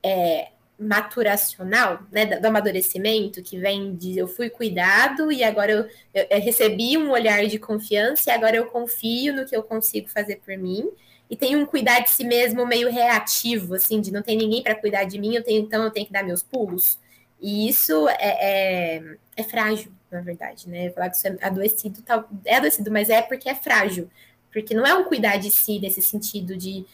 [0.02, 6.28] é, maturacional, né, do amadurecimento, que vem de eu fui cuidado e agora eu, eu,
[6.30, 10.38] eu, recebi um olhar de confiança e agora eu confio no que eu consigo fazer
[10.38, 10.90] por mim.
[11.30, 14.76] E tem um cuidar de si mesmo meio reativo, assim, de não tem ninguém para
[14.76, 17.00] cuidar de mim, eu tenho, então eu tenho que dar meus pulos.
[17.42, 19.04] E isso é, é,
[19.38, 20.90] é frágil, na verdade, né?
[20.92, 24.10] Falar que isso é adoecido, tal, é adoecido, mas é porque é frágil.
[24.52, 26.86] Porque não é um cuidar de si nesse sentido de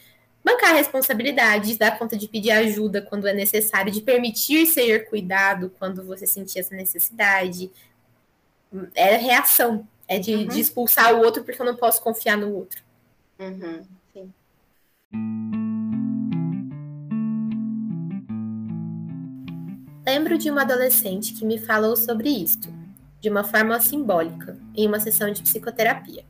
[0.44, 6.04] bancar responsabilidades, dar conta de pedir ajuda quando é necessário, de permitir ser cuidado quando
[6.04, 7.70] você sentir essa necessidade.
[8.94, 10.46] É reação, é de, uhum.
[10.46, 12.82] de expulsar o outro porque eu não posso confiar no outro.
[13.38, 13.82] Uhum.
[14.12, 14.32] Sim.
[20.06, 22.68] Lembro de uma adolescente que me falou sobre isto,
[23.20, 26.24] de uma forma simbólica, em uma sessão de psicoterapia.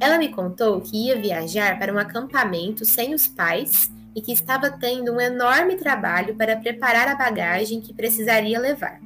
[0.00, 4.70] Ela me contou que ia viajar para um acampamento sem os pais e que estava
[4.70, 9.00] tendo um enorme trabalho para preparar a bagagem que precisaria levar.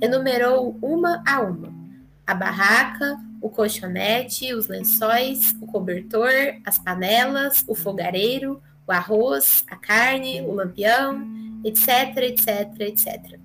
[0.00, 1.72] Enumerou uma a uma:
[2.26, 6.30] a barraca, o colchonete, os lençóis, o cobertor,
[6.64, 11.24] as panelas, o fogareiro, o arroz, a carne, o lampião,
[11.64, 13.38] etc, etc, etc.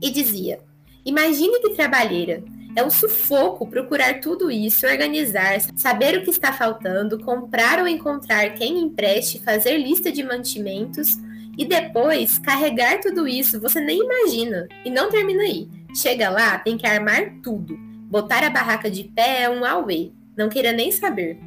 [0.00, 0.60] E dizia:
[1.04, 2.42] Imagine que trabalheira,
[2.76, 8.54] é um sufoco procurar tudo isso, organizar, saber o que está faltando, comprar ou encontrar
[8.54, 11.16] quem empreste, fazer lista de mantimentos
[11.56, 14.66] e depois carregar tudo isso, você nem imagina.
[14.84, 15.68] E não termina aí.
[15.94, 17.76] Chega lá, tem que armar tudo.
[18.10, 21.38] Botar a barraca de pé é um auê, não queira nem saber.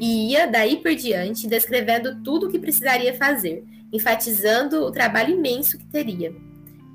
[0.00, 5.76] E ia daí por diante descrevendo tudo o que precisaria fazer, enfatizando o trabalho imenso
[5.76, 6.32] que teria.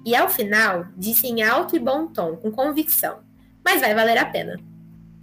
[0.06, 3.20] E ao final, disse em alto e bom tom, com convicção:
[3.64, 4.58] mas vai valer a pena.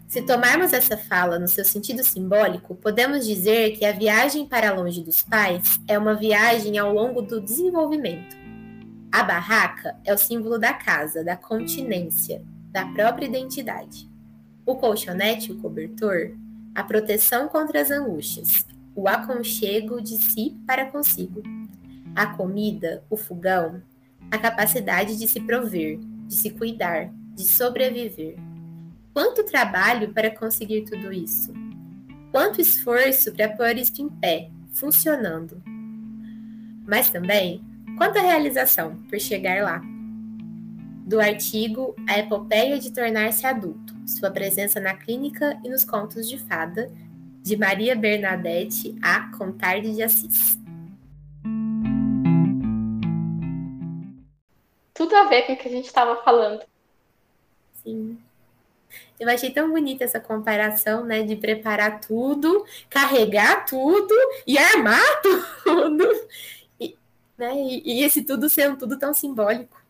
[0.06, 5.02] Se tomarmos essa fala no seu sentido simbólico, podemos dizer que a viagem para longe
[5.02, 8.36] dos pais é uma viagem ao longo do desenvolvimento.
[9.10, 14.08] A barraca é o símbolo da casa, da continência, da própria identidade.
[14.66, 16.36] O colchonete o cobertor,
[16.74, 21.42] a proteção contra as angústias, o aconchego de si para consigo.
[22.14, 23.82] A comida, o fogão,
[24.34, 28.36] a capacidade de se prover, de se cuidar, de sobreviver.
[29.12, 31.52] Quanto trabalho para conseguir tudo isso?
[32.32, 35.62] Quanto esforço para pôr isto em pé, funcionando?
[36.84, 37.64] Mas também,
[37.96, 39.80] quanta realização por chegar lá?
[41.06, 46.38] Do artigo A Epopeia de Tornar-se Adulto, sua presença na clínica e nos contos de
[46.38, 46.90] fada,
[47.40, 49.30] de Maria Bernadette A.
[49.36, 50.63] Contarde de Assis.
[54.94, 56.64] Tudo a ver com o que a gente estava falando.
[57.82, 58.18] Sim.
[59.18, 64.14] Eu achei tão bonita essa comparação, né, de preparar tudo, carregar tudo
[64.46, 65.00] e armar
[65.64, 66.04] tudo.
[66.80, 66.96] E,
[67.36, 69.82] né, e, e esse tudo ser um tudo tão simbólico.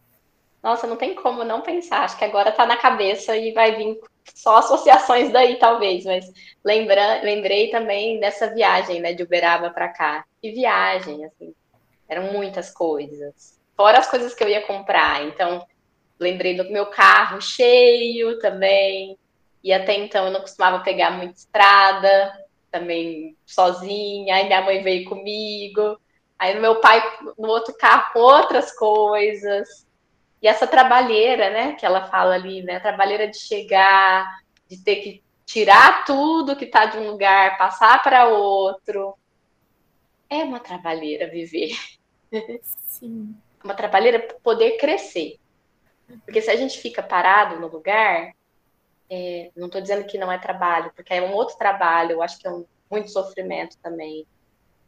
[0.62, 2.04] Nossa, não tem como não pensar.
[2.04, 4.00] Acho que agora tá na cabeça e vai vir
[4.34, 6.04] só associações daí, talvez.
[6.06, 6.32] Mas
[6.64, 10.24] lembra, lembrei também dessa viagem, né, de Uberaba para cá.
[10.40, 11.54] Que viagem, assim.
[12.08, 13.53] Eram muitas coisas.
[13.76, 15.24] Fora as coisas que eu ia comprar.
[15.24, 15.66] Então,
[16.18, 19.18] lembrei do meu carro cheio também.
[19.62, 22.32] E até então eu não costumava pegar muita estrada,
[22.70, 24.36] também sozinha.
[24.36, 25.98] Aí minha mãe veio comigo.
[26.38, 27.02] Aí meu pai
[27.38, 29.86] no outro carro com outras coisas.
[30.42, 35.22] E essa trabalheira, né, que ela fala ali, né, trabalheira de chegar, de ter que
[35.46, 39.16] tirar tudo que está de um lugar, passar para outro.
[40.28, 41.74] É uma trabalheira viver.
[42.62, 43.34] Sim.
[43.64, 45.38] Uma trabalheira poder crescer.
[46.24, 48.32] Porque se a gente fica parado no lugar,
[49.10, 52.38] é, não estou dizendo que não é trabalho, porque é um outro trabalho, eu acho
[52.38, 54.26] que é um, muito sofrimento também.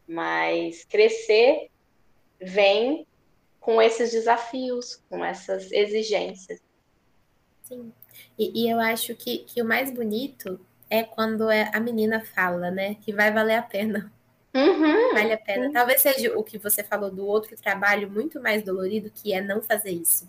[0.07, 1.71] Mas crescer
[2.41, 3.07] vem
[3.59, 6.61] com esses desafios, com essas exigências.
[7.63, 7.93] Sim.
[8.39, 12.71] E, e eu acho que, que o mais bonito é quando é, a menina fala,
[12.71, 12.95] né?
[12.97, 14.13] Que vai valer a pena.
[14.57, 15.67] Uhum, vale a pena.
[15.67, 15.73] Uhum.
[15.73, 19.63] Talvez seja o que você falou do outro trabalho muito mais dolorido, que é não
[19.63, 20.29] fazer isso.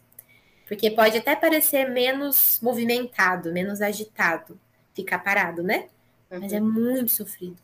[0.68, 4.60] Porque pode até parecer menos movimentado, menos agitado,
[4.94, 5.88] ficar parado, né?
[6.30, 6.40] Uhum.
[6.42, 7.58] Mas é muito sofrido.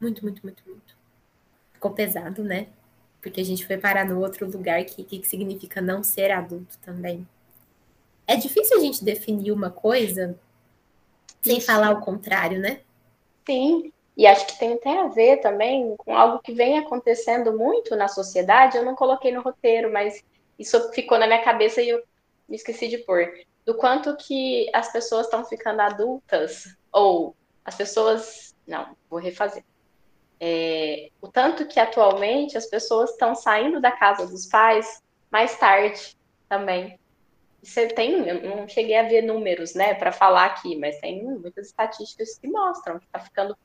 [0.00, 0.96] Muito, muito, muito, muito.
[1.72, 2.66] Ficou pesado, né?
[3.24, 7.26] porque a gente foi parar no outro lugar que, que significa não ser adulto também.
[8.26, 10.38] É difícil a gente definir uma coisa
[11.40, 12.80] sem falar o contrário, né?
[13.46, 17.96] Sim, e acho que tem até a ver também com algo que vem acontecendo muito
[17.96, 18.76] na sociedade.
[18.76, 20.22] Eu não coloquei no roteiro, mas
[20.58, 22.02] isso ficou na minha cabeça e eu
[22.48, 23.32] esqueci de pôr.
[23.64, 27.34] Do quanto que as pessoas estão ficando adultas, ou
[27.64, 28.54] as pessoas.
[28.66, 29.64] Não, vou refazer.
[30.38, 36.16] É, o tanto que atualmente as pessoas estão saindo da casa dos pais mais tarde
[36.48, 36.98] também.
[37.62, 41.68] Você tem, eu não cheguei a ver números, né, para falar aqui, mas tem muitas
[41.68, 43.56] estatísticas que mostram que está ficando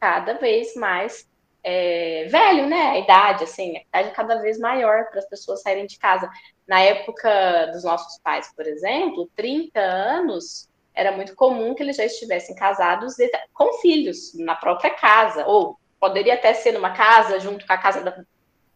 [0.00, 1.28] cada vez mais
[1.62, 2.90] é, velho, né?
[2.90, 6.30] A idade, assim, a idade cada vez maior para as pessoas saírem de casa.
[6.66, 12.04] Na época dos nossos pais, por exemplo, 30 anos era muito comum que eles já
[12.04, 13.16] estivessem casados
[13.52, 18.00] com filhos na própria casa, ou poderia até ser numa casa junto com a casa
[18.00, 18.24] da,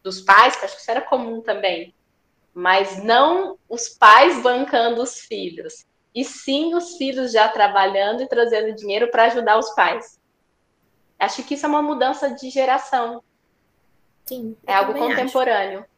[0.03, 1.95] dos pais, que acho que isso era comum também,
[2.53, 8.75] mas não os pais bancando os filhos, e sim os filhos já trabalhando e trazendo
[8.75, 10.20] dinheiro para ajudar os pais.
[11.21, 13.23] Acho que isso é uma mudança de geração.
[14.27, 14.57] Sim.
[14.67, 15.81] É algo contemporâneo.
[15.81, 15.91] Acho.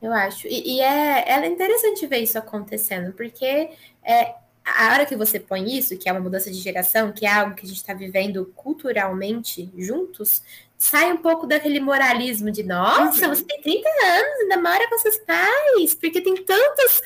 [0.00, 0.46] Eu acho.
[0.46, 3.70] E, e, é, é interessante ver isso acontecendo, porque
[4.02, 7.32] é, a hora que você põe isso, que é uma mudança de geração, que é
[7.32, 10.42] algo que a gente está vivendo culturalmente juntos,
[10.78, 13.34] sai um pouco daquele moralismo de nossa, uhum.
[13.34, 17.02] você tem 30 anos, ainda mora com seus pais, porque tem tantas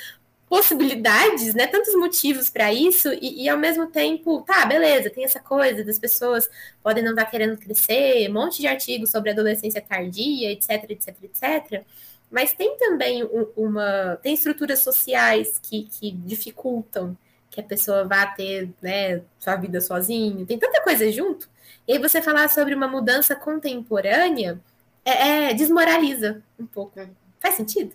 [0.54, 1.66] possibilidades, né?
[1.66, 5.98] Tantos motivos para isso, e, e, ao mesmo tempo, tá, beleza, tem essa coisa das
[5.98, 6.48] pessoas
[6.80, 11.16] podem não estar tá querendo crescer, um monte de artigos sobre adolescência tardia, etc, etc,
[11.24, 11.82] etc.
[12.30, 14.16] Mas tem também uma.
[14.22, 17.18] Tem estruturas sociais que, que dificultam
[17.50, 21.50] que a pessoa vá ter né, sua vida sozinho, tem tanta coisa junto.
[21.86, 24.60] E aí você falar sobre uma mudança contemporânea
[25.04, 27.00] é, é, desmoraliza um pouco.
[27.40, 27.92] Faz sentido?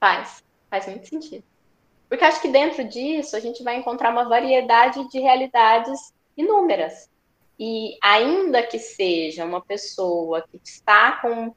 [0.00, 1.44] Faz, faz muito sentido.
[2.08, 7.10] Porque acho que dentro disso a gente vai encontrar uma variedade de realidades inúmeras.
[7.58, 11.54] E ainda que seja uma pessoa que está com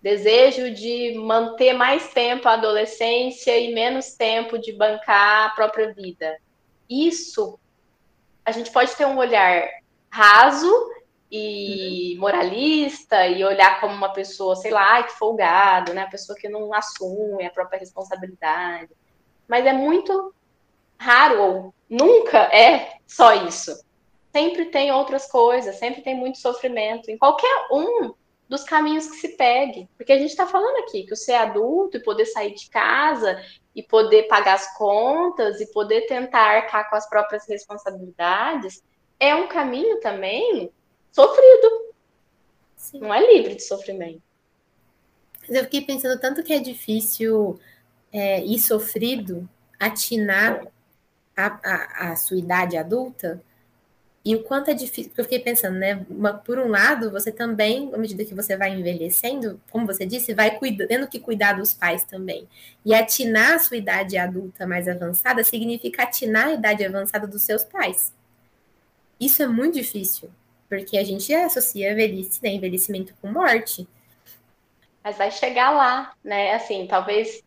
[0.00, 6.38] desejo de manter mais tempo a adolescência e menos tempo de bancar a própria vida,
[6.88, 7.58] isso
[8.44, 9.68] a gente pode ter um olhar
[10.10, 10.72] raso
[11.30, 12.20] e uhum.
[12.20, 16.02] moralista e olhar como uma pessoa, sei lá, que folgado, né?
[16.02, 18.90] A pessoa que não assume a própria responsabilidade.
[19.48, 20.34] Mas é muito
[20.98, 23.74] raro ou nunca é só isso.
[24.30, 28.12] Sempre tem outras coisas, sempre tem muito sofrimento em qualquer um
[28.48, 29.88] dos caminhos que se pegue.
[29.96, 33.42] Porque a gente está falando aqui que o ser adulto e poder sair de casa
[33.74, 38.82] e poder pagar as contas e poder tentar arcar com as próprias responsabilidades
[39.20, 40.70] é um caminho também
[41.12, 41.94] sofrido.
[42.76, 43.00] Sim.
[43.00, 44.22] Não é livre de sofrimento.
[45.48, 47.58] Eu fiquei pensando tanto que é difícil
[48.12, 49.48] é, e sofrido
[49.78, 50.66] atinar
[51.36, 53.42] a, a, a sua idade adulta,
[54.28, 56.04] e o quanto é difícil, porque eu fiquei pensando, né?
[56.10, 60.34] Uma, por um lado, você também, à medida que você vai envelhecendo, como você disse,
[60.34, 62.46] vai cuida, tendo que cuidar dos pais também.
[62.84, 67.64] E atinar a sua idade adulta mais avançada significa atinar a idade avançada dos seus
[67.64, 68.12] pais.
[69.18, 70.28] Isso é muito difícil,
[70.68, 73.88] porque a gente associa a velhice, né, envelhecimento com morte.
[75.02, 76.52] Mas vai chegar lá, né?
[76.52, 77.42] Assim, talvez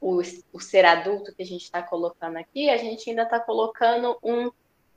[0.00, 0.20] o,
[0.52, 4.50] o ser adulto que a gente está colocando aqui, a gente ainda está colocando um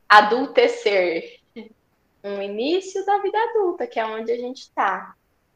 [0.08, 1.40] adultecer,
[2.24, 5.16] um início da vida adulta, que é onde a gente está.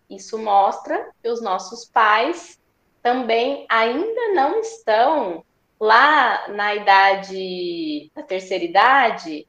[0.10, 2.60] Isso mostra que os nossos pais
[3.02, 5.46] também ainda não estão
[5.80, 9.48] lá na idade, na terceira idade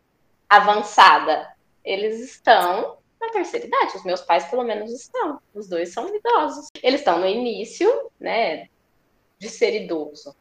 [0.48, 1.54] avançada.
[1.84, 3.96] Eles estão na terceira idade.
[3.96, 5.40] Os meus pais, pelo menos, estão.
[5.54, 6.68] Os dois são idosos.
[6.82, 8.68] Eles estão no início, né,
[9.38, 10.34] de ser idoso.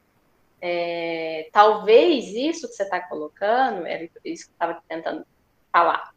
[0.59, 5.25] É, talvez isso que você está colocando, era isso que eu estava tentando
[5.71, 6.13] falar,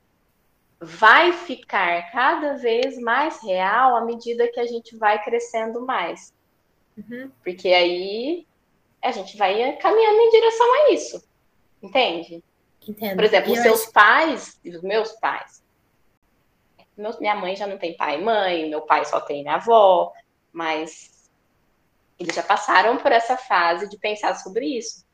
[0.80, 6.32] vai ficar cada vez mais real à medida que a gente vai crescendo mais.
[6.96, 7.30] Uhum.
[7.44, 8.46] Porque aí
[9.02, 11.28] a gente vai caminhando em direção a isso.
[11.82, 12.42] Entende?
[12.86, 13.14] Entendo.
[13.14, 13.92] Por exemplo, os seus acho...
[13.92, 15.62] pais, os meus pais.
[16.96, 20.12] minha mãe já não tem pai e mãe, meu pai só tem minha avó,
[20.52, 21.09] mas
[22.20, 25.06] eles já passaram por essa fase de pensar sobre isso,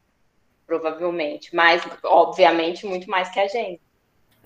[0.66, 3.80] provavelmente, mas obviamente muito mais que a gente.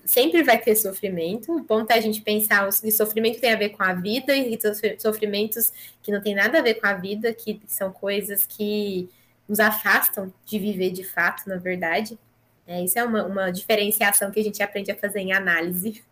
[0.05, 1.55] Sempre vai ter sofrimento.
[1.55, 4.57] O ponto é a gente pensar que sofrimento tem a ver com a vida e
[4.99, 9.09] sofrimentos que não tem nada a ver com a vida, que são coisas que
[9.47, 12.17] nos afastam de viver de fato, na verdade.
[12.65, 16.03] É, isso é uma, uma diferenciação que a gente aprende a fazer em análise,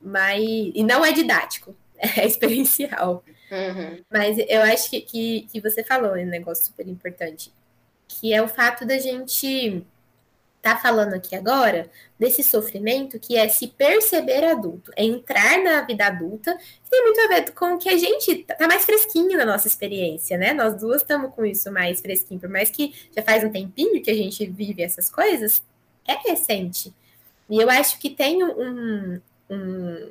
[0.00, 3.24] mas e não é didático, é experiencial.
[3.54, 4.04] Uhum.
[4.10, 7.52] Mas eu acho que, que, que você falou um negócio super importante,
[8.08, 9.84] que é o fato da gente
[10.60, 16.06] tá falando aqui agora desse sofrimento que é se perceber adulto, é entrar na vida
[16.06, 19.68] adulta, que tem muito a ver com que a gente tá mais fresquinho na nossa
[19.68, 20.54] experiência, né?
[20.54, 24.10] Nós duas estamos com isso mais fresquinho, por mais que já faz um tempinho que
[24.10, 25.62] a gente vive essas coisas,
[26.08, 26.94] é recente.
[27.50, 30.10] E eu acho que tem um, um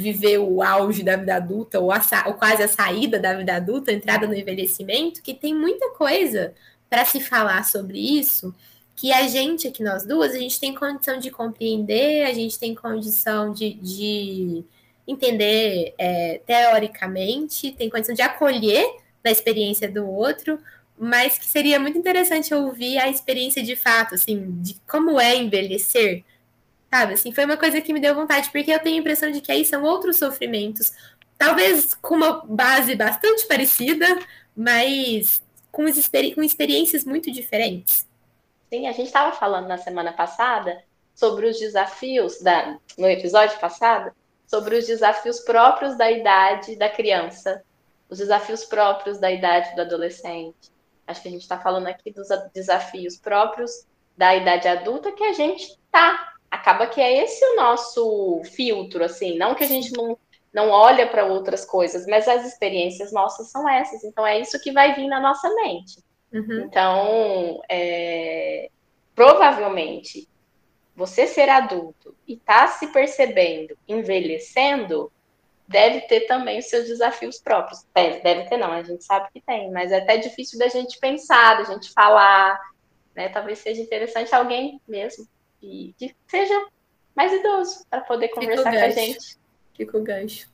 [0.00, 3.90] viver o auge da vida adulta, ou, a, ou quase a saída da vida adulta,
[3.90, 6.54] a entrada no envelhecimento, que tem muita coisa
[6.88, 8.54] para se falar sobre isso
[9.00, 12.74] que a gente aqui, nós duas, a gente tem condição de compreender, a gente tem
[12.74, 14.62] condição de, de
[15.08, 18.84] entender é, teoricamente, tem condição de acolher
[19.22, 20.58] da experiência do outro,
[20.98, 26.22] mas que seria muito interessante ouvir a experiência de fato, assim, de como é envelhecer,
[26.90, 27.14] sabe?
[27.14, 29.52] Assim, foi uma coisa que me deu vontade, porque eu tenho a impressão de que
[29.52, 30.92] aí são outros sofrimentos,
[31.38, 34.06] talvez com uma base bastante parecida,
[34.56, 38.06] mas com, experi com experiências muito diferentes.
[38.68, 40.82] Sim, a gente estava falando na semana passada
[41.14, 44.12] sobre os desafios da no episódio passado
[44.50, 47.62] sobre os desafios próprios da idade da criança,
[48.08, 50.72] os desafios próprios da idade do adolescente.
[51.06, 53.86] Acho que a gente está falando aqui dos desafios próprios
[54.16, 56.34] da idade adulta que a gente tá.
[56.50, 60.18] Acaba que é esse o nosso filtro, assim, não que a gente não,
[60.52, 64.02] não olha para outras coisas, mas as experiências nossas são essas.
[64.02, 66.02] Então é isso que vai vir na nossa mente.
[66.32, 66.64] Uhum.
[66.64, 68.68] Então, é,
[69.14, 70.28] provavelmente,
[70.94, 75.10] você ser adulto e estar tá se percebendo envelhecendo,
[75.66, 77.86] deve ter também os seus desafios próprios.
[77.94, 80.98] Deve, deve ter, não, a gente sabe que tem, mas é até difícil da gente
[80.98, 82.60] pensar, da gente falar.
[83.14, 83.28] Né?
[83.28, 85.26] Talvez seja interessante alguém mesmo
[85.60, 86.66] que, que seja
[87.14, 89.38] mais idoso para poder conversar com a gente.
[89.74, 90.48] Fica o gancho.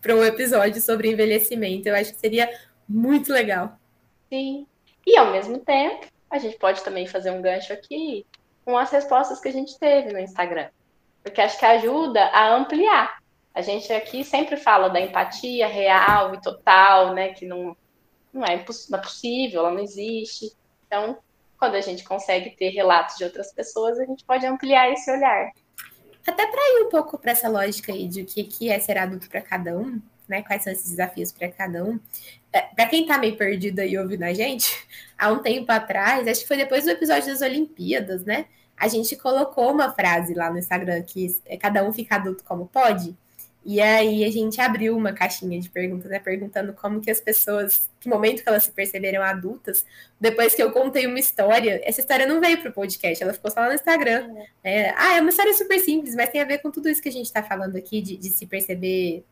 [0.00, 2.50] Para um episódio sobre envelhecimento, eu acho que seria
[2.88, 3.78] muito legal.
[4.28, 4.66] Sim,
[5.06, 8.26] e ao mesmo tempo, a gente pode também fazer um gancho aqui
[8.64, 10.68] com as respostas que a gente teve no Instagram.
[11.22, 13.18] Porque acho que ajuda a ampliar.
[13.54, 17.32] A gente aqui sempre fala da empatia real e total, né?
[17.32, 17.76] Que não,
[18.32, 20.52] não, é, não é possível, ela não existe.
[20.86, 21.18] Então,
[21.58, 25.50] quando a gente consegue ter relatos de outras pessoas, a gente pode ampliar esse olhar.
[26.26, 28.98] Até para ir um pouco para essa lógica aí de o que, que é ser
[28.98, 30.42] adulto para cada um, né?
[30.42, 32.00] Quais são esses desafios para cada um.
[32.52, 34.86] É, para quem tá meio perdido aí ouvindo a gente,
[35.16, 38.46] há um tempo atrás, acho que foi depois do episódio das Olimpíadas, né?
[38.76, 42.66] A gente colocou uma frase lá no Instagram que é cada um fica adulto como
[42.66, 43.16] pode.
[43.68, 46.20] E aí a gente abriu uma caixinha de perguntas, né?
[46.20, 49.84] Perguntando como que as pessoas, que momento que elas se perceberam adultas,
[50.20, 51.80] depois que eu contei uma história.
[51.82, 54.32] Essa história não veio pro podcast, ela ficou só lá no Instagram.
[54.62, 57.08] É, ah, é uma história super simples, mas tem a ver com tudo isso que
[57.08, 59.24] a gente está falando aqui, de, de se perceber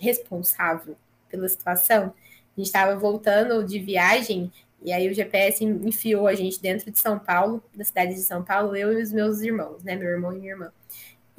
[0.00, 0.96] responsável
[1.28, 2.14] pela situação.
[2.56, 4.50] A gente estava voltando de viagem
[4.82, 8.42] e aí o GPS enfiou a gente dentro de São Paulo, da cidade de São
[8.42, 9.96] Paulo, eu e os meus irmãos, né?
[9.96, 10.72] Meu irmão e minha irmã.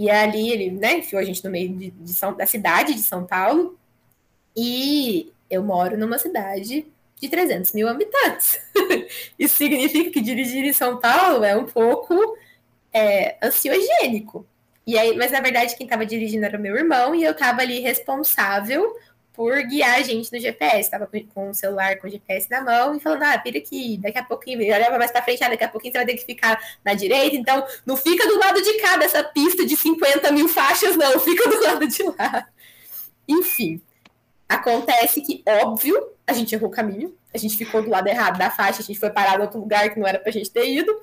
[0.04, 3.00] E ali ele, né, enfiou a gente no meio de, de São, da cidade de
[3.00, 3.80] São Paulo.
[4.54, 6.86] E eu moro numa cidade
[7.22, 8.60] de 300 mil habitantes.
[9.40, 12.38] Isso significa que dirigir em São Paulo é um pouco
[12.92, 14.46] é, ansiogênico.
[14.86, 17.62] E aí, mas na verdade quem estava dirigindo era o meu irmão e eu estava
[17.62, 18.94] ali responsável
[19.34, 20.82] por guiar a gente no GPS.
[20.82, 24.18] Estava com o celular com o GPS na mão e falando: ah, pira aqui, daqui
[24.18, 26.60] a pouquinho, olhava mais para frente, ah, daqui a pouquinho você vai ter que ficar
[26.86, 30.96] na direita, então não fica do lado de cá dessa pista de 50 mil faixas,
[30.96, 32.48] não, fica do lado de lá.
[33.28, 33.82] Enfim,
[34.48, 38.52] acontece que, óbvio, a gente errou o caminho, a gente ficou do lado errado da
[38.52, 40.94] faixa, a gente foi parar em outro lugar que não era pra gente ter ido.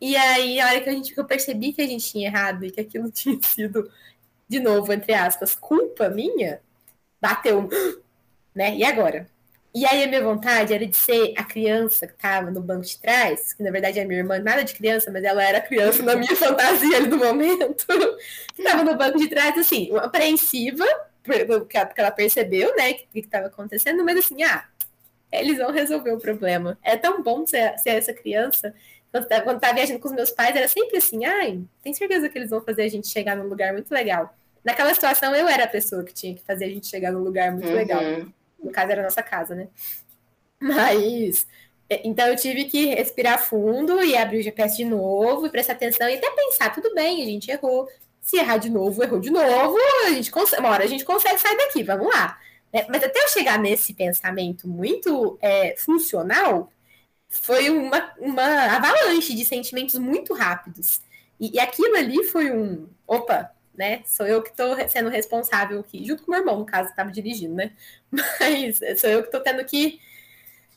[0.00, 2.70] E aí, a hora que a gente, eu percebi que a gente tinha errado e
[2.70, 3.90] que aquilo tinha sido,
[4.48, 6.60] de novo, entre aspas, culpa minha,
[7.26, 7.68] bateu
[8.54, 8.74] né?
[8.74, 9.28] E agora?
[9.74, 12.98] E aí a minha vontade era de ser a criança que estava no banco de
[12.98, 16.16] trás, que na verdade é minha irmã, nada de criança, mas ela era criança na
[16.16, 17.86] minha fantasia ali do momento,
[18.54, 20.86] que estava no banco de trás, assim, apreensiva,
[21.22, 24.64] porque ela percebeu, né, o que estava acontecendo, mas assim, ah,
[25.30, 26.78] eles vão resolver o problema.
[26.82, 28.72] É tão bom ser, ser essa criança
[29.12, 32.28] quando tá, quando tá viajando com os meus pais, era sempre assim, ai, tem certeza
[32.30, 34.34] que eles vão fazer a gente chegar num lugar muito legal.
[34.66, 37.52] Naquela situação, eu era a pessoa que tinha que fazer a gente chegar num lugar
[37.52, 37.74] muito uhum.
[37.74, 38.02] legal.
[38.60, 39.68] No caso, era a nossa casa, né?
[40.58, 41.46] Mas.
[41.88, 45.74] É, então, eu tive que respirar fundo e abrir o GPS de novo e prestar
[45.74, 47.88] atenção e até pensar: tudo bem, a gente errou.
[48.20, 51.38] Se errar de novo, errou de novo, a gente consegue, uma hora a gente consegue
[51.38, 52.36] sair daqui, vamos lá.
[52.72, 56.72] É, mas até eu chegar nesse pensamento muito é, funcional,
[57.28, 61.00] foi uma, uma avalanche de sentimentos muito rápidos.
[61.38, 62.88] E, e aquilo ali foi um.
[63.06, 64.02] Opa, né?
[64.04, 67.54] Sou eu que estou sendo responsável aqui, junto com meu irmão, no caso, estava dirigindo,
[67.54, 67.72] né?
[68.10, 70.00] Mas sou eu que estou tendo que,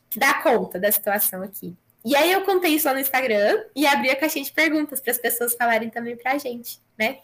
[0.10, 1.76] que dar conta da situação aqui.
[2.04, 5.12] E aí eu contei isso lá no Instagram e abri a caixinha de perguntas para
[5.12, 7.20] as pessoas falarem também para a gente, né?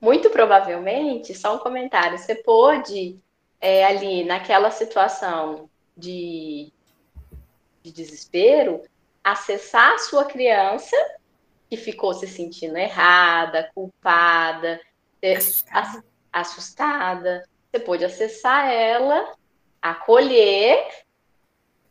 [0.00, 3.18] Muito provavelmente, só um comentário, você pôde
[3.60, 6.72] é, ali naquela situação de,
[7.82, 8.82] de desespero
[9.22, 10.96] acessar a sua criança
[11.70, 14.80] que ficou se sentindo errada, culpada,
[15.22, 16.04] assustada.
[16.32, 17.48] assustada.
[17.70, 19.34] Você pôde acessar ela,
[19.80, 20.86] acolher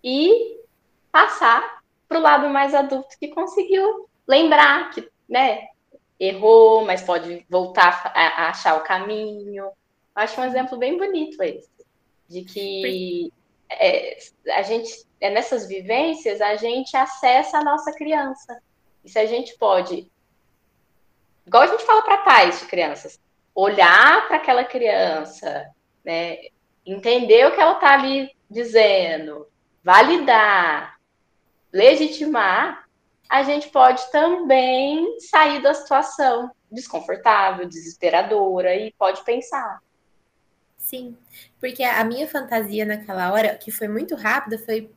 [0.04, 0.60] e
[1.12, 5.68] passar para o lado mais adulto que conseguiu lembrar que, né,
[6.20, 9.72] errou, mas pode voltar a, a achar o caminho.
[10.14, 11.70] Acho um exemplo bem bonito esse,
[12.30, 13.32] de que
[13.70, 14.18] é,
[14.52, 18.62] a gente, é nessas vivências, a gente acessa a nossa criança.
[19.04, 20.08] E se a gente pode,
[21.46, 23.20] igual a gente fala para pais de crianças,
[23.54, 25.70] olhar para aquela criança,
[26.04, 26.38] né,
[26.86, 29.48] entender o que ela está ali dizendo,
[29.84, 30.98] validar,
[31.72, 32.86] legitimar,
[33.30, 39.82] a gente pode também sair da situação desconfortável, desesperadora e pode pensar.
[40.78, 41.18] Sim,
[41.60, 44.92] porque a minha fantasia naquela hora, que foi muito rápida, foi,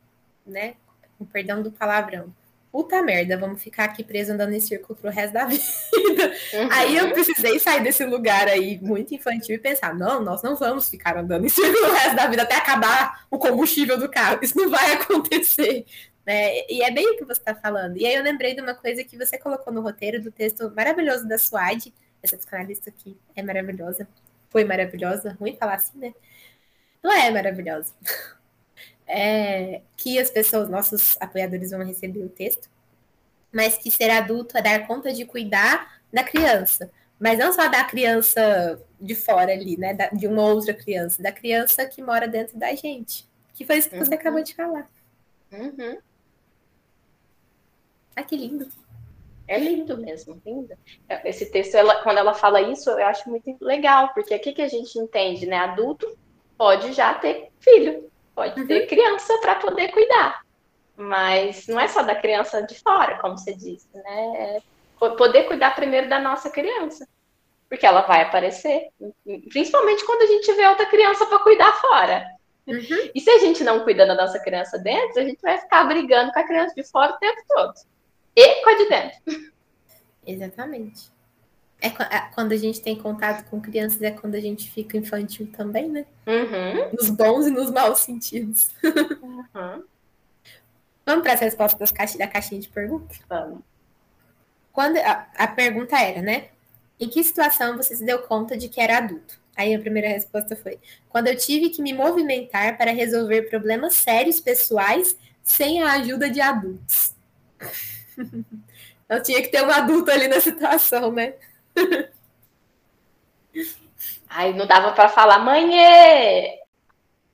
[0.45, 0.75] né,
[1.19, 2.35] com perdão do palavrão,
[2.75, 5.63] puta merda, vamos ficar aqui preso andando em círculo pro resto da vida.
[6.55, 6.69] Uhum.
[6.73, 10.89] Aí eu precisei sair desse lugar aí muito infantil e pensar, não, nós não vamos
[10.89, 14.41] ficar andando em círculo o resto da vida até acabar o combustível do carro.
[14.43, 15.87] Isso não vai acontecer.
[16.27, 16.69] Né?
[16.69, 17.97] E é bem o que você está falando.
[17.97, 21.29] E aí eu lembrei de uma coisa que você colocou no roteiro do texto maravilhoso
[21.29, 21.95] da Suade.
[22.21, 24.09] Essa psicanalista aqui é maravilhosa.
[24.51, 25.37] Foi maravilhosa.
[25.39, 26.13] Ruim falar assim, né?
[27.05, 27.95] Ela é maravilhosa.
[29.07, 32.69] É, que as pessoas, nossos apoiadores vão receber o texto.
[33.53, 36.91] Mas que ser adulto é dar conta de cuidar da criança.
[37.19, 39.97] Mas não só da criança de fora ali, né?
[40.13, 41.23] de uma outra criança.
[41.23, 43.29] Da criança que mora dentro da gente.
[43.53, 44.21] Que foi isso que você uhum.
[44.21, 44.91] acabou de falar.
[45.53, 45.99] Uhum.
[48.17, 48.69] Ah, que lindo.
[49.47, 50.75] É lindo mesmo, lindo.
[51.25, 54.69] Esse texto, ela, quando ela fala isso, eu acho muito legal, porque aqui que a
[54.69, 55.57] gente entende, né?
[55.59, 56.17] Adulto
[56.57, 58.67] pode já ter filho, pode uhum.
[58.67, 60.43] ter criança para poder cuidar.
[60.97, 64.57] Mas não é só da criança de fora, como você disse, né?
[64.57, 64.63] É
[64.99, 67.07] poder cuidar primeiro da nossa criança.
[67.69, 68.89] Porque ela vai aparecer.
[69.49, 72.27] Principalmente quando a gente vê outra criança para cuidar fora.
[72.67, 73.11] Uhum.
[73.15, 76.33] E se a gente não cuida da nossa criança dentro, a gente vai ficar brigando
[76.33, 77.75] com a criança de fora o tempo todo
[78.35, 79.53] e com a de dentro.
[80.27, 81.14] Exatamente.
[81.85, 85.51] É, é quando a gente tem contato com crianças, é quando a gente fica infantil
[85.55, 86.07] também, né?
[86.27, 86.97] Uhum.
[86.99, 88.71] Nos bons e nos maus sentidos.
[88.83, 89.85] Uhum.
[91.05, 93.19] Vamos para as respostas caixa, da caixinha de perguntas?
[93.29, 93.59] Vamos.
[94.73, 96.49] Quando, a, a pergunta era, né?
[96.99, 99.39] Em que situação você se deu conta de que era adulto?
[99.55, 100.79] Aí a primeira resposta foi:
[101.11, 106.41] quando eu tive que me movimentar para resolver problemas sérios pessoais sem a ajuda de
[106.41, 107.15] adultos.
[109.07, 111.35] Eu tinha que ter um adulto ali na situação, né?
[114.29, 116.63] Aí não dava para falar, mãe, é...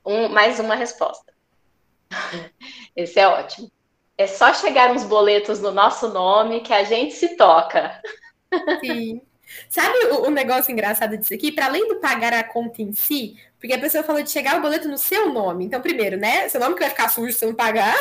[0.05, 1.33] um, mais uma resposta.
[2.95, 3.71] Esse é ótimo.
[4.17, 7.99] É só chegar uns boletos no nosso nome que a gente se toca.
[8.85, 9.21] Sim.
[9.69, 11.51] Sabe o, o, negócio engraçado disso aqui?
[11.51, 14.61] Para além do pagar a conta em si, porque a pessoa falou de chegar o
[14.61, 15.65] boleto no seu nome.
[15.65, 16.47] Então, primeiro, né?
[16.49, 17.95] Seu nome que vai ficar sujo se não pagar.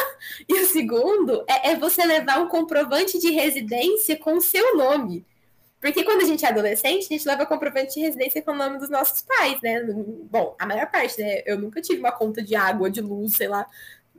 [0.48, 5.24] E o segundo é, é você levar um comprovante de residência com o seu nome.
[5.80, 8.78] Porque quando a gente é adolescente, a gente leva comprovante de residência com o nome
[8.78, 9.82] dos nossos pais, né?
[10.30, 11.42] Bom, a maior parte, né?
[11.46, 13.66] Eu nunca tive uma conta de água, de luz, sei lá,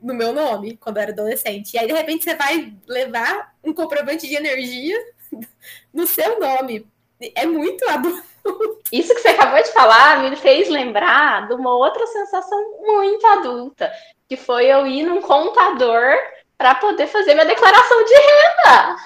[0.02, 1.74] no meu nome, quando eu era adolescente.
[1.74, 4.96] E aí, de repente, você vai levar um comprovante de energia
[5.94, 6.86] no seu nome
[7.34, 8.22] é muito adulto.
[8.90, 13.92] Isso que você acabou de falar me fez lembrar de uma outra sensação muito adulta,
[14.28, 16.12] que foi eu ir num contador
[16.58, 18.96] para poder fazer minha declaração de renda.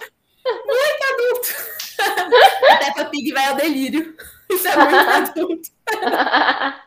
[0.64, 1.76] Muito adulto.
[1.98, 4.16] A Peppa Pig vai ao delírio.
[4.50, 5.70] Isso é muito adulto.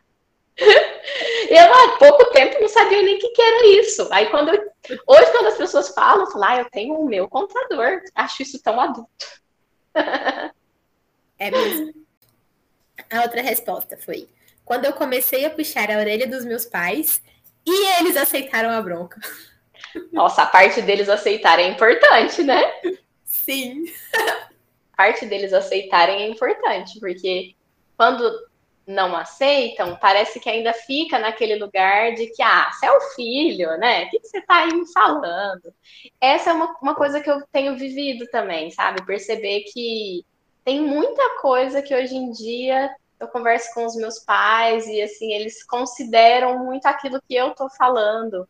[1.49, 4.07] Eu há pouco tempo não sabia nem o que, que, era isso.
[4.12, 4.62] Aí quando eu...
[5.07, 8.01] hoje quando as pessoas falam, eu falo, ah, eu tenho o meu contador.
[8.14, 9.10] Acho isso tão adulto.
[11.39, 11.93] É mesmo.
[13.10, 14.28] A outra resposta foi:
[14.66, 17.22] quando eu comecei a puxar a orelha dos meus pais
[17.66, 19.20] e eles aceitaram a bronca.
[20.12, 22.62] Nossa, a parte deles aceitarem é importante, né?
[23.24, 23.86] Sim.
[25.00, 27.56] Parte deles aceitarem é importante, porque
[27.95, 28.30] quando
[28.86, 33.78] não aceitam, parece que ainda fica naquele lugar de que, ah, você é o filho,
[33.78, 34.04] né?
[34.04, 35.74] O que, você tá aí me falando?
[36.20, 39.06] Essa é uma, uma coisa que eu tenho vivido também, sabe?
[39.06, 40.26] Perceber que
[40.66, 45.32] tem muita coisa que hoje em dia eu converso com os meus pais e assim,
[45.32, 48.45] eles consideram muito aquilo que eu tô falando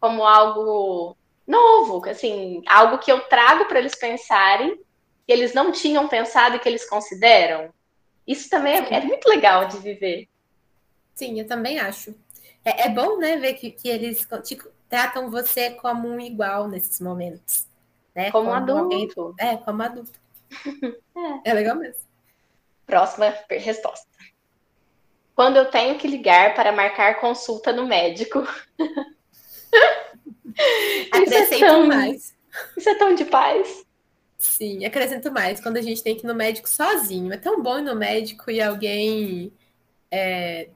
[0.00, 1.14] como algo
[1.46, 4.80] novo, assim, algo que eu trago para eles pensarem,
[5.30, 7.72] que eles não tinham pensado e que eles consideram.
[8.26, 10.28] Isso também é, é muito legal de viver.
[11.14, 12.12] Sim, eu também acho.
[12.64, 14.26] É, é bom, né, ver que, que eles
[14.88, 17.68] tratam você como um igual nesses momentos.
[18.12, 18.32] Né?
[18.32, 19.20] Como, como adulto.
[19.20, 20.18] Alguém, é, como adulto.
[21.44, 21.50] é.
[21.50, 22.02] é legal mesmo.
[22.84, 24.08] Próxima resposta.
[25.36, 28.40] Quando eu tenho que ligar para marcar consulta no médico.
[31.12, 32.36] Acrescento isso é tão, mais.
[32.76, 33.88] Isso é tão de paz.
[34.40, 35.60] Sim, acrescento mais.
[35.60, 37.32] Quando a gente tem que ir no médico sozinho.
[37.32, 39.52] É tão bom ir no médico e alguém
[40.10, 40.70] é,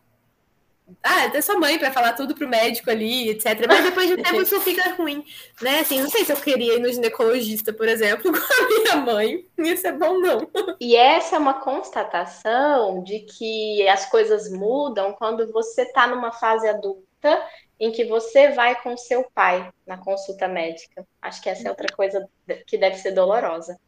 [1.03, 3.67] ah, até sua mãe para falar tudo pro médico ali, etc.
[3.67, 5.25] Mas depois de um tempo isso fica ruim,
[5.63, 5.81] né?
[5.81, 9.47] Assim, não sei se eu queria ir no ginecologista, por exemplo, com a minha mãe.
[9.57, 10.47] Isso é bom, não.
[10.79, 16.69] E essa é uma constatação de que as coisas mudam quando você está numa fase
[16.69, 17.43] adulta
[17.79, 21.07] em que você vai com seu pai na consulta médica.
[21.21, 22.29] Acho que essa é outra coisa
[22.67, 23.79] que deve ser dolorosa.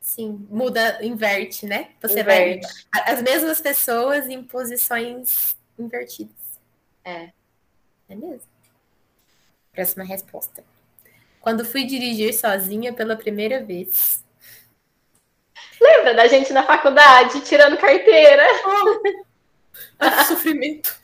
[0.00, 1.90] Sim, muda, inverte, né?
[2.00, 2.66] Você inverte.
[2.92, 6.60] vai as mesmas pessoas em posições invertidas.
[7.04, 7.30] É.
[8.08, 8.48] É mesmo.
[9.72, 10.62] Próxima resposta.
[11.40, 14.22] Quando fui dirigir sozinha pela primeira vez.
[15.80, 18.44] Lembra da gente na faculdade tirando carteira?
[20.00, 20.94] Oh, sofrimento.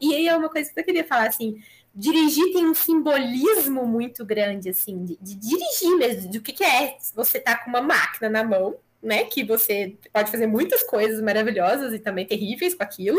[0.00, 1.62] E aí é uma coisa que eu queria falar assim.
[1.98, 6.96] Dirigir tem um simbolismo muito grande, assim, de, de dirigir mesmo, do que, que é
[7.12, 9.24] você tá com uma máquina na mão, né?
[9.24, 13.18] Que você pode fazer muitas coisas maravilhosas e também terríveis com aquilo.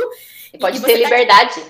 [0.54, 1.10] E pode e ter tá...
[1.10, 1.62] liberdade.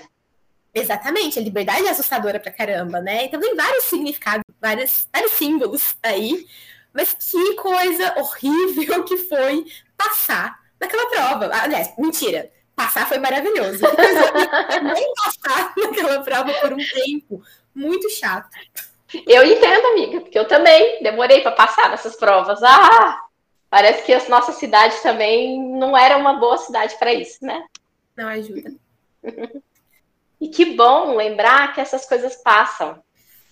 [0.72, 3.24] Exatamente, a liberdade é assustadora pra caramba, né?
[3.24, 6.46] Então tem vários significados, vários, vários símbolos aí.
[6.92, 9.64] Mas que coisa horrível que foi
[9.96, 11.50] passar naquela prova.
[11.60, 12.52] Aliás, mentira.
[12.80, 13.84] Passar foi maravilhoso.
[14.82, 17.42] Nem passar naquela prova por um tempo.
[17.74, 18.48] Muito chato.
[19.26, 22.62] Eu entendo, amiga, porque eu também demorei para passar nessas provas.
[22.62, 23.20] Ah,
[23.70, 27.64] Parece que a nossa cidade também não era uma boa cidade para isso, né?
[28.16, 28.72] Não ajuda.
[30.40, 33.00] e que bom lembrar que essas coisas passam.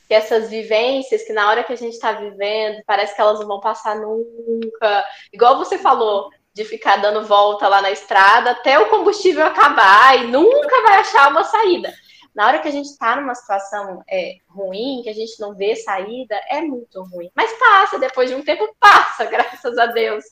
[0.08, 3.46] Que essas vivências, que na hora que a gente está vivendo, parece que elas não
[3.46, 5.04] vão passar nunca.
[5.32, 10.26] Igual você falou, de ficar dando volta lá na estrada até o combustível acabar e
[10.26, 11.92] nunca vai achar uma saída
[12.38, 15.74] na hora que a gente está numa situação é, ruim, que a gente não vê
[15.74, 17.28] saída, é muito ruim.
[17.34, 20.24] Mas passa, depois de um tempo passa, graças a Deus.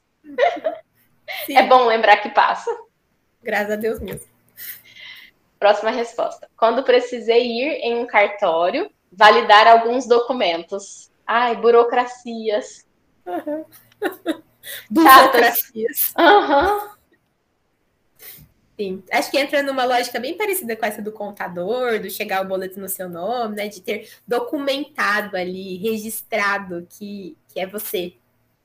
[1.47, 1.57] Sim.
[1.57, 2.71] É bom lembrar que passa.
[3.43, 4.25] Graças a Deus mesmo.
[5.59, 6.49] Próxima resposta.
[6.57, 11.11] Quando precisei ir em um cartório validar alguns documentos.
[11.27, 12.87] Ai, burocracias.
[13.27, 13.65] Uhum.
[14.91, 16.13] burocracias.
[16.17, 16.89] Aham.
[16.91, 16.97] Uhum.
[18.79, 22.49] Sim, acho que entra numa lógica bem parecida com essa do contador, do chegar o
[22.49, 23.69] boleto no seu nome, né?
[23.69, 28.13] De ter documentado ali, registrado que, que é você,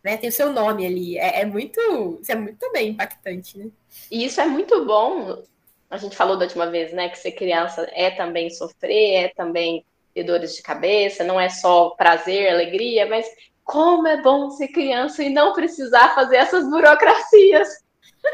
[0.03, 0.17] né?
[0.17, 1.17] Tem o seu nome ali.
[1.17, 3.69] É, é muito, isso é muito também impactante, né?
[4.11, 5.41] E isso é muito bom.
[5.89, 7.07] A gente falou da última vez, né?
[7.07, 11.91] Que ser criança é também sofrer, é também ter dores de cabeça, não é só
[11.91, 13.25] prazer, alegria, mas
[13.63, 17.67] como é bom ser criança e não precisar fazer essas burocracias.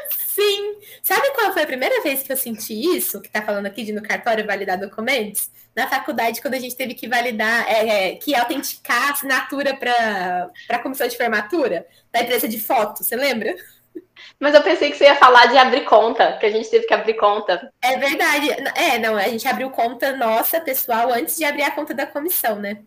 [0.09, 0.75] Sim.
[1.01, 3.21] Sabe qual foi a primeira vez que eu senti isso?
[3.21, 5.49] Que tá falando aqui de no cartório validar documentos?
[5.75, 10.51] Na faculdade, quando a gente teve que validar, é, é, que autenticar a assinatura para
[10.69, 13.55] a comissão de formatura da empresa de foto, você lembra?
[14.39, 16.93] Mas eu pensei que você ia falar de abrir conta, que a gente teve que
[16.93, 17.71] abrir conta.
[17.82, 18.49] É verdade.
[18.75, 22.57] É, não, a gente abriu conta nossa, pessoal, antes de abrir a conta da comissão,
[22.57, 22.80] né?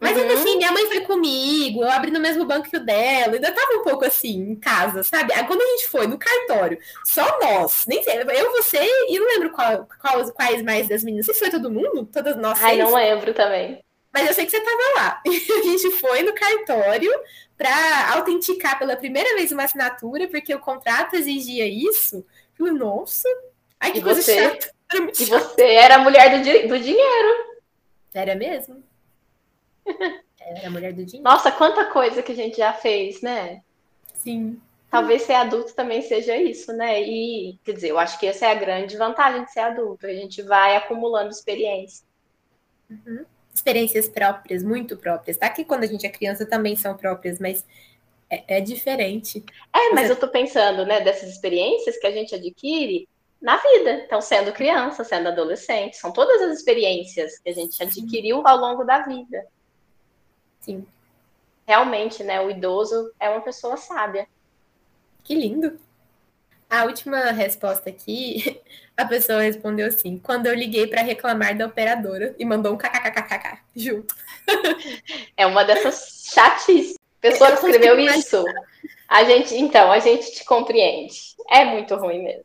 [0.00, 0.22] Mas uhum.
[0.22, 3.52] ainda assim, minha mãe foi comigo, eu abri no mesmo banco que o dela, ainda
[3.52, 5.34] tava um pouco assim, em casa, sabe?
[5.34, 9.26] Aí quando a gente foi no cartório, só nós, nem sei, eu, você e não
[9.26, 11.26] lembro qual, qual, quais mais das meninas.
[11.26, 12.58] Não sei se foi todo mundo, todas nós.
[12.62, 13.84] Ai, não lembro também.
[14.12, 15.22] Mas eu sei que você tava lá.
[15.28, 17.12] E a gente foi no cartório
[17.56, 22.24] para autenticar pela primeira vez uma assinatura, porque o contrato exigia isso.
[22.58, 23.28] Eu falei, nossa,
[23.78, 24.72] ai que e coisa você, chata.
[24.94, 27.60] e você era a mulher do, di do dinheiro.
[28.14, 28.82] Era mesmo?
[30.40, 31.28] Era a mulher do dinheiro.
[31.28, 33.62] Nossa, quanta coisa que a gente já fez, né?
[34.14, 34.60] Sim.
[34.90, 37.00] Talvez ser adulto também seja isso, né?
[37.00, 40.06] E, quer dizer, eu acho que essa é a grande vantagem de ser adulto.
[40.06, 42.04] A gente vai acumulando experiência.
[42.90, 43.24] Uhum.
[43.54, 45.36] Experiências próprias, muito próprias.
[45.36, 47.64] Tá que quando a gente é criança também são próprias, mas
[48.28, 49.44] é, é diferente.
[49.72, 50.12] É, mas Você...
[50.12, 53.08] eu tô pensando, né, dessas experiências que a gente adquire
[53.40, 54.02] na vida.
[54.04, 58.84] Então, sendo criança, sendo adolescente, são todas as experiências que a gente adquiriu ao longo
[58.84, 59.46] da vida.
[60.60, 60.86] Sim.
[61.66, 62.40] Realmente, né?
[62.40, 64.28] O idoso é uma pessoa sábia.
[65.22, 65.78] Que lindo.
[66.68, 68.60] A última resposta aqui,
[68.96, 73.58] a pessoa respondeu assim: quando eu liguei para reclamar da operadora e mandou um kkkk
[73.74, 74.14] junto.
[75.36, 76.96] É uma dessas chatices.
[77.20, 78.44] Pessoa que escreveu isso.
[79.08, 81.14] A gente, então, a gente te compreende.
[81.48, 82.44] É muito ruim mesmo.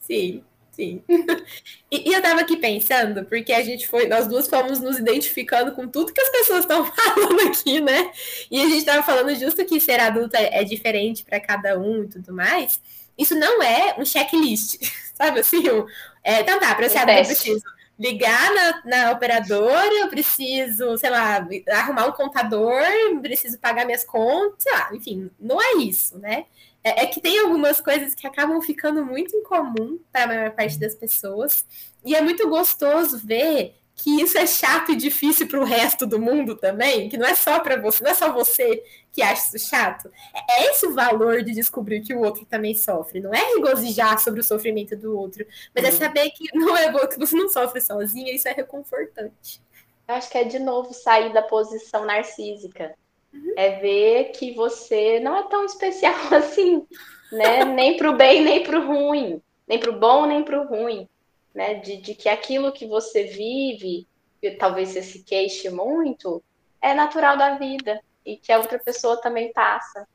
[0.00, 0.44] Sim.
[0.74, 1.02] Sim.
[1.90, 5.70] E, e, eu tava aqui pensando, porque a gente foi, nós duas fomos nos identificando
[5.70, 8.10] com tudo que as pessoas estão falando aqui, né?
[8.50, 12.08] E a gente tava falando justo que ser adulta é diferente para cada um e
[12.08, 12.80] tudo mais.
[13.16, 14.80] Isso não é um checklist,
[15.14, 15.70] sabe assim?
[15.70, 15.86] Um,
[16.24, 17.64] é, então tá, para ser adulta eu preciso
[17.98, 22.82] ligar na, na operadora, eu preciso, sei lá, arrumar um contador,
[23.22, 26.46] preciso pagar minhas contas, sei lá, enfim, não é isso, né?
[26.82, 30.50] É, é, que tem algumas coisas que acabam ficando muito em comum para a maior
[30.50, 31.64] parte das pessoas.
[32.04, 36.18] E é muito gostoso ver que isso é chato e difícil para o resto do
[36.18, 38.82] mundo também, que não é só para você, não é só você
[39.12, 40.10] que acha isso chato.
[40.34, 43.20] É, é esse o valor de descobrir que o outro também sofre.
[43.20, 45.94] Não é regozijar sobre o sofrimento do outro, mas é uhum.
[45.94, 49.62] é saber que não é que você não sofre sozinha, isso é reconfortante.
[50.08, 52.94] Eu acho que é de novo sair da posição narcísica.
[53.32, 53.54] Uhum.
[53.56, 56.84] É ver que você não é tão especial assim,
[57.30, 57.64] né?
[57.64, 60.66] nem para o bem, nem para o ruim, nem para o bom, nem para o
[60.66, 61.08] ruim,
[61.54, 61.74] né?
[61.74, 64.06] De, de que aquilo que você vive,
[64.40, 66.42] que talvez você se queixe muito,
[66.82, 70.06] é natural da vida e que a outra pessoa também passa.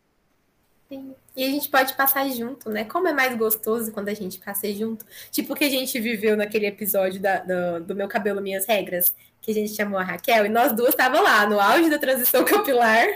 [0.90, 1.14] Sim.
[1.36, 2.84] E a gente pode passar junto, né?
[2.84, 5.06] Como é mais gostoso quando a gente passa junto.
[5.30, 9.14] Tipo o que a gente viveu naquele episódio da, do, do Meu Cabelo Minhas Regras,
[9.40, 12.44] que a gente chamou a Raquel, e nós duas estávamos lá, no auge da transição
[12.46, 13.08] capilar,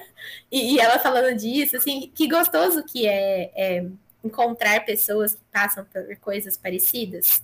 [0.52, 3.86] e, e, ela falando disso, assim, que gostoso que é, é
[4.24, 7.42] encontrar pessoas que passam por coisas parecidas.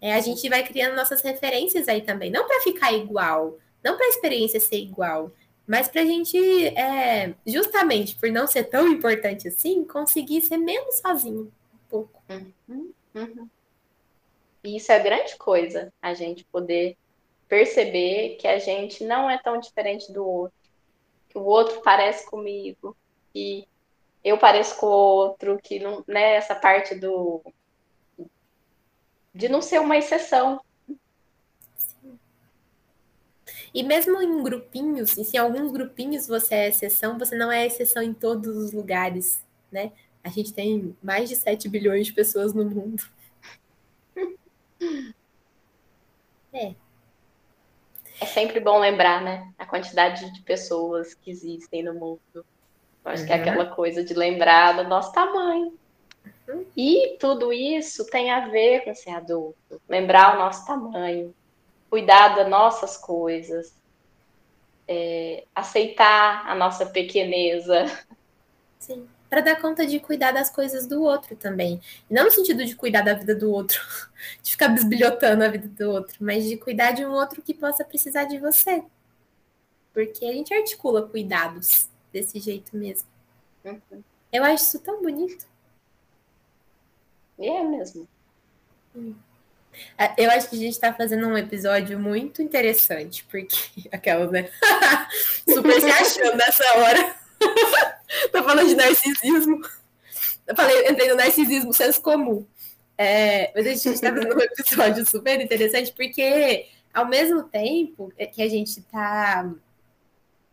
[0.00, 4.06] É, a gente vai criando nossas referências aí também, não para ficar igual, não para
[4.06, 5.32] a experiência ser igual,
[5.66, 6.38] mas para a gente,
[6.68, 12.22] é, justamente por não ser tão importante assim, conseguir ser menos sozinho um pouco.
[12.28, 13.48] Uhum, uhum.
[14.64, 16.96] E isso é grande coisa, a gente poder
[17.48, 20.58] perceber que a gente não é tão diferente do outro,
[21.28, 22.96] que o outro parece comigo,
[23.32, 23.66] que
[24.22, 27.42] eu pareço com o outro, que não, né, essa parte do
[29.38, 30.60] de não ser uma exceção,
[33.72, 37.64] e mesmo em grupinhos, e se em alguns grupinhos você é exceção, você não é
[37.64, 39.92] exceção em todos os lugares, né?
[40.24, 43.04] A gente tem mais de 7 bilhões de pessoas no mundo.
[46.50, 46.74] É.
[48.20, 49.52] É sempre bom lembrar, né?
[49.58, 52.20] A quantidade de pessoas que existem no mundo.
[52.34, 52.44] Eu
[53.04, 53.26] acho uhum.
[53.26, 53.42] que é uhum.
[53.42, 55.78] aquela coisa de lembrar do nosso tamanho.
[56.76, 59.80] E tudo isso tem a ver com ser adulto.
[59.88, 61.34] Lembrar o nosso tamanho,
[61.90, 63.74] cuidar das nossas coisas,
[64.86, 67.86] é, aceitar a nossa pequeneza.
[68.78, 71.80] Sim, para dar conta de cuidar das coisas do outro também.
[72.10, 73.80] Não no sentido de cuidar da vida do outro,
[74.42, 77.84] de ficar bisbilhotando a vida do outro, mas de cuidar de um outro que possa
[77.84, 78.82] precisar de você.
[79.92, 83.08] Porque a gente articula cuidados desse jeito mesmo.
[83.64, 84.02] Uhum.
[84.32, 85.46] Eu acho isso tão bonito.
[87.38, 88.08] E é mesmo.
[89.96, 94.50] É, eu acho que a gente está fazendo um episódio muito interessante, porque aquelas, né?
[95.48, 97.16] Super se achando nessa hora.
[98.32, 99.60] Tô falando de narcisismo.
[100.46, 102.44] Eu falei, entrei no narcisismo senso comum.
[102.96, 108.42] É, mas a gente está fazendo um episódio super interessante, porque ao mesmo tempo que
[108.42, 109.48] a gente está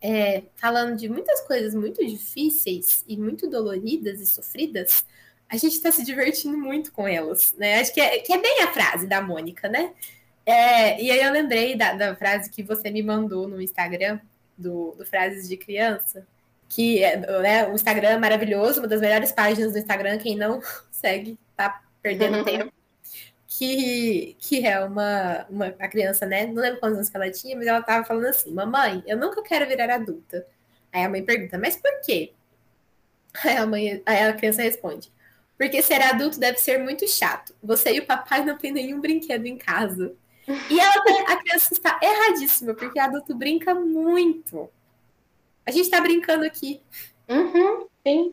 [0.00, 5.04] é, falando de muitas coisas muito difíceis e muito doloridas e sofridas,
[5.48, 7.80] a gente está se divertindo muito com elas, né?
[7.80, 9.92] Acho que é, que é bem a frase da Mônica, né?
[10.44, 14.20] É, e aí eu lembrei da, da, frase que você me mandou no Instagram,
[14.56, 16.26] do, do Frases de Criança,
[16.68, 20.60] que é né, o Instagram é maravilhoso, uma das melhores páginas do Instagram, quem não
[20.90, 22.44] segue tá perdendo uhum.
[22.44, 22.72] tempo.
[23.48, 26.46] Que, que é uma, uma a criança, né?
[26.46, 29.42] Não lembro quantos anos que ela tinha, mas ela tava falando assim: Mamãe, eu nunca
[29.42, 30.46] quero virar adulta.
[30.92, 32.32] Aí a mãe pergunta, mas por quê?
[33.44, 35.10] Aí a, mãe, aí a criança responde:
[35.58, 37.54] porque ser adulto deve ser muito chato.
[37.62, 40.14] Você e o papai não têm nenhum brinquedo em casa.
[40.70, 44.70] E ela, tá, a criança está erradíssima, porque adulto brinca muito.
[45.64, 46.80] A gente está brincando aqui.
[47.28, 48.32] Uhum, sim.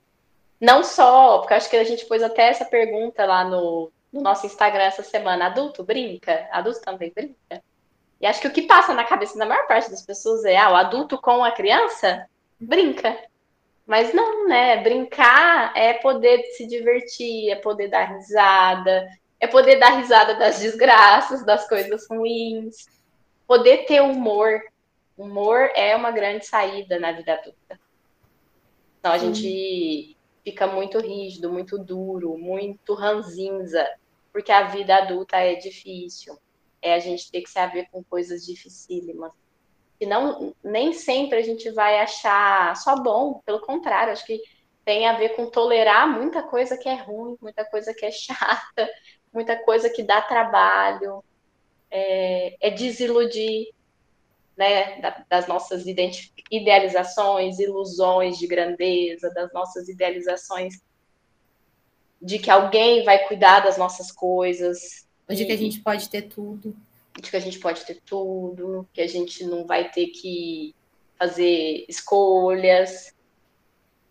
[0.61, 4.45] Não só, porque acho que a gente pôs até essa pergunta lá no, no nosso
[4.45, 5.47] Instagram essa semana.
[5.47, 6.47] Adulto brinca?
[6.51, 7.63] Adulto também brinca?
[8.21, 10.71] E acho que o que passa na cabeça da maior parte das pessoas é: ah,
[10.71, 12.25] o adulto com a criança
[12.59, 13.17] brinca.
[13.85, 14.81] Mas não, né?
[14.81, 19.07] Brincar é poder se divertir, é poder dar risada,
[19.39, 22.87] é poder dar risada das desgraças, das coisas ruins,
[23.45, 24.61] poder ter humor.
[25.17, 27.79] Humor é uma grande saída na vida adulta.
[28.99, 30.15] Então a gente
[30.45, 33.85] fica muito rígido, muito duro, muito ranzinza,
[34.31, 36.37] porque a vida adulta é difícil.
[36.81, 39.31] É a gente ter que se haver com coisas dificílimas.
[40.03, 44.41] E não, nem sempre a gente vai achar só bom, pelo contrário, acho que
[44.83, 48.89] tem a ver com tolerar muita coisa que é ruim, muita coisa que é chata,
[49.33, 51.23] muita coisa que dá trabalho,
[51.89, 53.69] é, é desiludir
[54.57, 54.99] né,
[55.29, 55.85] das nossas
[56.51, 60.81] idealizações, ilusões de grandeza, das nossas idealizações
[62.21, 65.07] de que alguém vai cuidar das nossas coisas.
[65.29, 66.75] De que a gente pode ter tudo.
[67.19, 70.75] De que a gente pode ter tudo, que a gente não vai ter que
[71.17, 73.13] fazer escolhas.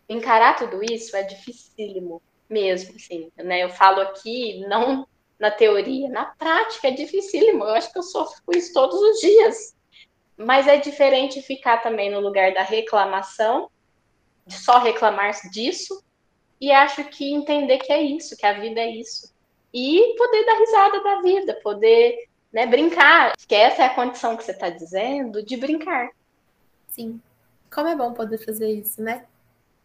[0.09, 3.63] Encarar tudo isso é dificílimo mesmo, assim, né?
[3.65, 5.07] Eu falo aqui não
[5.39, 7.65] na teoria, na prática é dificílimo.
[7.65, 9.77] Eu acho que eu sofro isso todos os dias.
[10.37, 13.71] Mas é diferente ficar também no lugar da reclamação,
[14.47, 16.03] de só reclamar disso,
[16.61, 19.35] e acho que entender que é isso, que a vida é isso.
[19.75, 23.33] E poder dar risada da vida, poder né, brincar.
[23.49, 26.11] Que essa é a condição que você está dizendo de brincar.
[26.89, 27.21] Sim.
[27.73, 29.25] Como é bom poder fazer isso, né?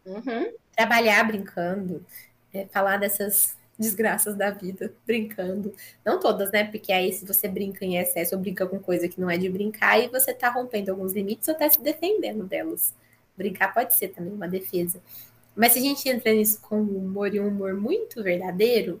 [0.04, 0.52] Uhum.
[0.76, 2.04] Trabalhar brincando,
[2.52, 5.74] é, falar dessas desgraças da vida, brincando.
[6.04, 6.64] Não todas, né?
[6.64, 9.48] Porque aí se você brinca em excesso ou brinca com coisa que não é de
[9.48, 12.94] brincar, e você tá rompendo alguns limites ou tá se defendendo delas.
[13.36, 15.00] Brincar pode ser também uma defesa.
[15.56, 19.00] Mas se a gente entra nisso com humor e um humor muito verdadeiro,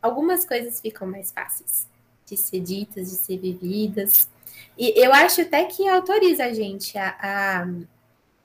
[0.00, 1.86] algumas coisas ficam mais fáceis
[2.26, 4.28] de ser ditas, de ser vividas.
[4.76, 7.66] E eu acho até que autoriza a gente a, a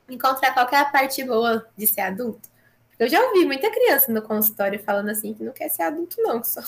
[0.09, 2.49] encontrar qual é parte boa de ser adulto.
[2.99, 6.43] Eu já ouvi muita criança no consultório falando assim que não quer ser adulto, não.
[6.43, 6.61] Só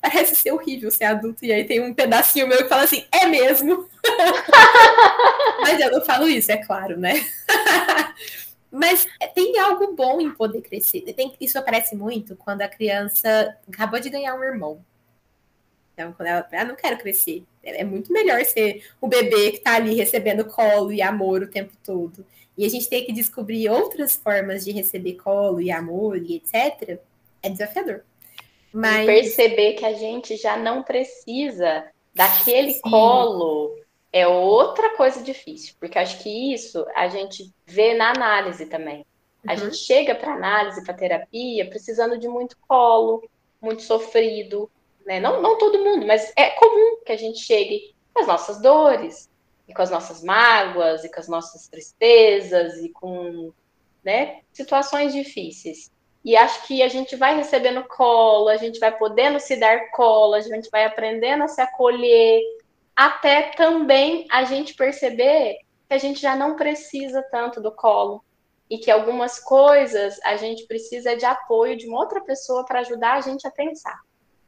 [0.00, 1.44] parece ser horrível ser adulto.
[1.44, 3.88] E aí tem um pedacinho meu que fala assim, é mesmo.
[5.62, 7.24] Mas eu não falo isso, é claro, né?
[8.68, 11.02] Mas tem algo bom em poder crescer.
[11.02, 14.84] Tem, isso aparece muito quando a criança acabou de ganhar um irmão.
[16.00, 17.44] Então, quando ela ah, não quero crescer.
[17.62, 21.72] É muito melhor ser o bebê que está ali recebendo colo e amor o tempo
[21.84, 22.24] todo
[22.60, 27.00] e a gente tem que descobrir outras formas de receber colo e amor e etc.,
[27.42, 28.04] é desafiador.
[28.70, 29.04] Mas...
[29.04, 32.80] E perceber que a gente já não precisa daquele Sim.
[32.82, 33.74] colo
[34.12, 39.06] é outra coisa difícil, porque acho que isso a gente vê na análise também.
[39.46, 39.58] A uhum.
[39.58, 43.26] gente chega para análise, para terapia, precisando de muito colo,
[43.58, 44.70] muito sofrido,
[45.10, 45.18] né?
[45.18, 49.28] Não, não todo mundo, mas é comum que a gente chegue com as nossas dores,
[49.66, 53.52] e com as nossas mágoas, e com as nossas tristezas, e com
[54.04, 55.90] né, situações difíceis.
[56.24, 60.34] E acho que a gente vai recebendo colo, a gente vai podendo se dar colo,
[60.34, 62.40] a gente vai aprendendo a se acolher,
[62.94, 65.58] até também a gente perceber
[65.88, 68.22] que a gente já não precisa tanto do colo
[68.68, 73.14] e que algumas coisas a gente precisa de apoio de uma outra pessoa para ajudar
[73.14, 73.98] a gente a pensar.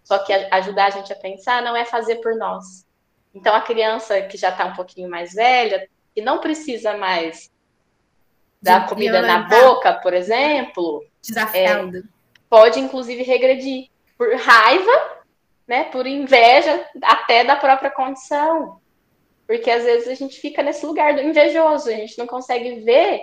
[0.03, 2.85] Só que ajudar a gente a pensar não é fazer por nós,
[3.35, 7.51] então, a criança que já está um pouquinho mais velha, que não precisa mais
[8.61, 11.05] dar comida na boca, por exemplo,
[11.55, 12.03] é,
[12.49, 15.23] pode inclusive regredir por raiva,
[15.67, 18.81] né, por inveja até da própria condição.
[19.47, 23.23] Porque às vezes a gente fica nesse lugar do invejoso, a gente não consegue ver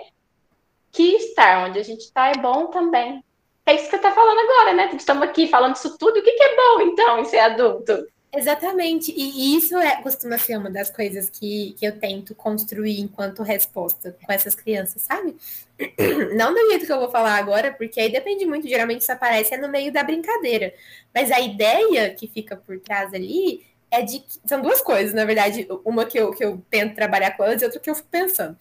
[0.90, 3.24] que estar onde a gente está é bom também.
[3.66, 4.90] É isso que você está falando agora, né?
[4.94, 6.18] Estamos aqui falando isso tudo.
[6.18, 8.06] O que, que é bom, então, em ser adulto?
[8.32, 13.42] Exatamente, e isso é, costuma ser uma das coisas que, que eu tento construir enquanto
[13.42, 15.36] resposta com essas crianças, sabe?
[16.36, 19.54] Não do jeito que eu vou falar agora, porque aí depende muito, geralmente isso aparece
[19.54, 20.72] é no meio da brincadeira.
[21.12, 25.24] Mas a ideia que fica por trás ali é de que, são duas coisas, na
[25.24, 28.08] verdade, uma que eu, que eu tento trabalhar com elas e outra que eu fico
[28.08, 28.56] pensando.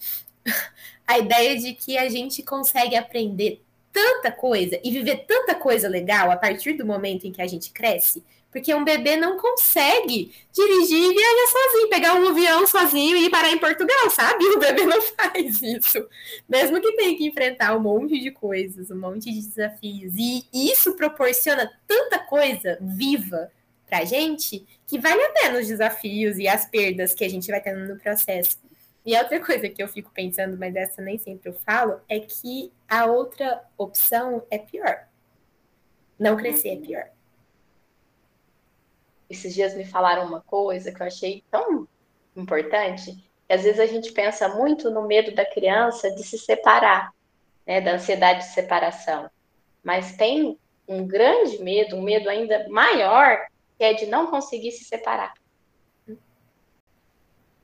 [1.06, 6.32] A ideia de que a gente consegue aprender tanta coisa e viver tanta coisa legal
[6.32, 10.98] a partir do momento em que a gente cresce porque um bebê não consegue dirigir
[10.98, 14.44] e viajar sozinho, pegar um avião sozinho e ir parar em Portugal, sabe?
[14.46, 16.08] O bebê não faz isso.
[16.48, 20.14] Mesmo que tenha que enfrentar um monte de coisas, um monte de desafios.
[20.16, 23.52] E isso proporciona tanta coisa viva
[23.88, 27.62] pra gente que vale a pena os desafios e as perdas que a gente vai
[27.62, 28.58] tendo no processo.
[29.10, 32.72] E outra coisa que eu fico pensando, mas essa nem sempre eu falo, é que
[32.88, 35.08] a outra opção é pior.
[36.20, 37.10] Não crescer é pior
[39.30, 41.88] esses dias me falaram uma coisa que eu achei tão
[42.36, 43.16] importante,
[43.48, 47.14] que às vezes a gente pensa muito no medo da criança de se separar,
[47.66, 49.30] né, da ansiedade de separação.
[49.84, 50.58] Mas tem
[50.88, 53.46] um grande medo, um medo ainda maior,
[53.78, 55.34] que é de não conseguir se separar.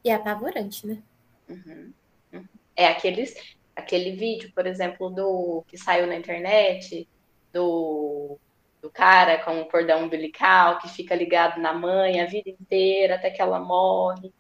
[0.04, 1.02] E é apavorante, né?
[1.50, 1.94] Uhum.
[2.34, 2.46] uhum.
[2.76, 3.36] É aqueles
[3.76, 7.06] Aquele vídeo, por exemplo, do que saiu na internet,
[7.52, 8.40] do,
[8.82, 13.30] do cara com o cordão umbilical que fica ligado na mãe a vida inteira até
[13.30, 14.32] que ela morre.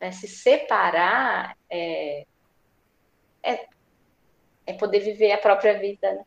[0.00, 0.10] Né?
[0.10, 2.24] Se separar é,
[3.42, 3.66] é,
[4.66, 6.24] é poder viver a própria vida, né?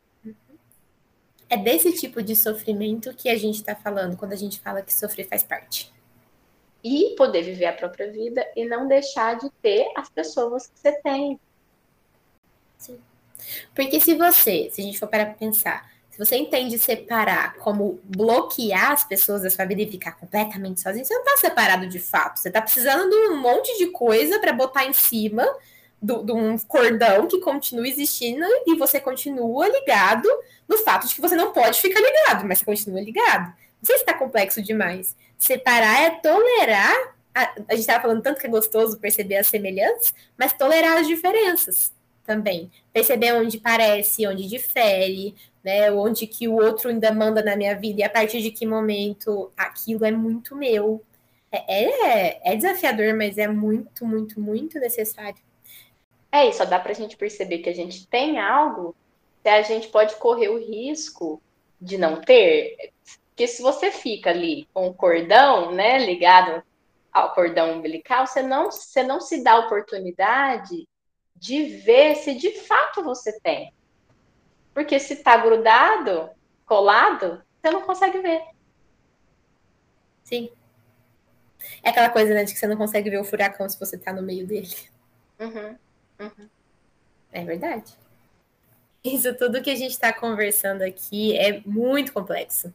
[1.50, 4.94] É desse tipo de sofrimento que a gente está falando quando a gente fala que
[4.94, 5.92] sofrer faz parte.
[6.84, 10.92] E poder viver a própria vida e não deixar de ter as pessoas que você
[11.02, 11.40] tem.
[12.78, 13.00] Sim.
[13.76, 18.92] Porque se você, se a gente for para pensar, se você entende separar como bloquear
[18.92, 22.40] as pessoas da sua vida e ficar completamente sozinho, você não está separado de fato.
[22.40, 25.48] Você está precisando de um monte de coisa para botar em cima
[26.02, 30.28] de um cordão que continua existindo e você continua ligado
[30.68, 33.48] no fato de que você não pode ficar ligado, mas continua ligado.
[33.48, 35.16] Não sei se está complexo demais.
[35.42, 37.16] Separar é tolerar.
[37.34, 41.08] A, a gente estava falando tanto que é gostoso perceber as semelhanças, mas tolerar as
[41.08, 41.92] diferenças
[42.24, 42.72] também.
[42.94, 45.34] Perceber onde parece, onde difere,
[45.64, 45.92] né?
[45.92, 49.52] Onde que o outro ainda manda na minha vida e a partir de que momento
[49.58, 51.02] aquilo é muito meu.
[51.52, 55.42] É, é, é desafiador, mas é muito, muito, muito necessário.
[56.32, 58.96] É isso, só dá para a gente perceber que a gente tem algo,
[59.42, 61.42] se a gente pode correr o risco
[61.82, 62.92] de não ter.
[63.32, 66.62] Porque se você fica ali com o cordão, né, ligado
[67.12, 70.88] ao cordão umbilical, você não, você não se dá a oportunidade
[71.36, 73.74] de ver se de fato você tem.
[74.74, 76.30] Porque se está grudado,
[76.66, 78.44] colado, você não consegue ver.
[80.24, 80.52] Sim.
[81.84, 84.14] É aquela coisa, né, de que você não consegue ver o furacão se você está
[84.14, 84.76] no meio dele.
[85.40, 85.78] Uhum.
[86.20, 86.50] Uhum.
[87.32, 87.94] É verdade.
[89.04, 92.74] Isso tudo que a gente está conversando aqui é muito complexo,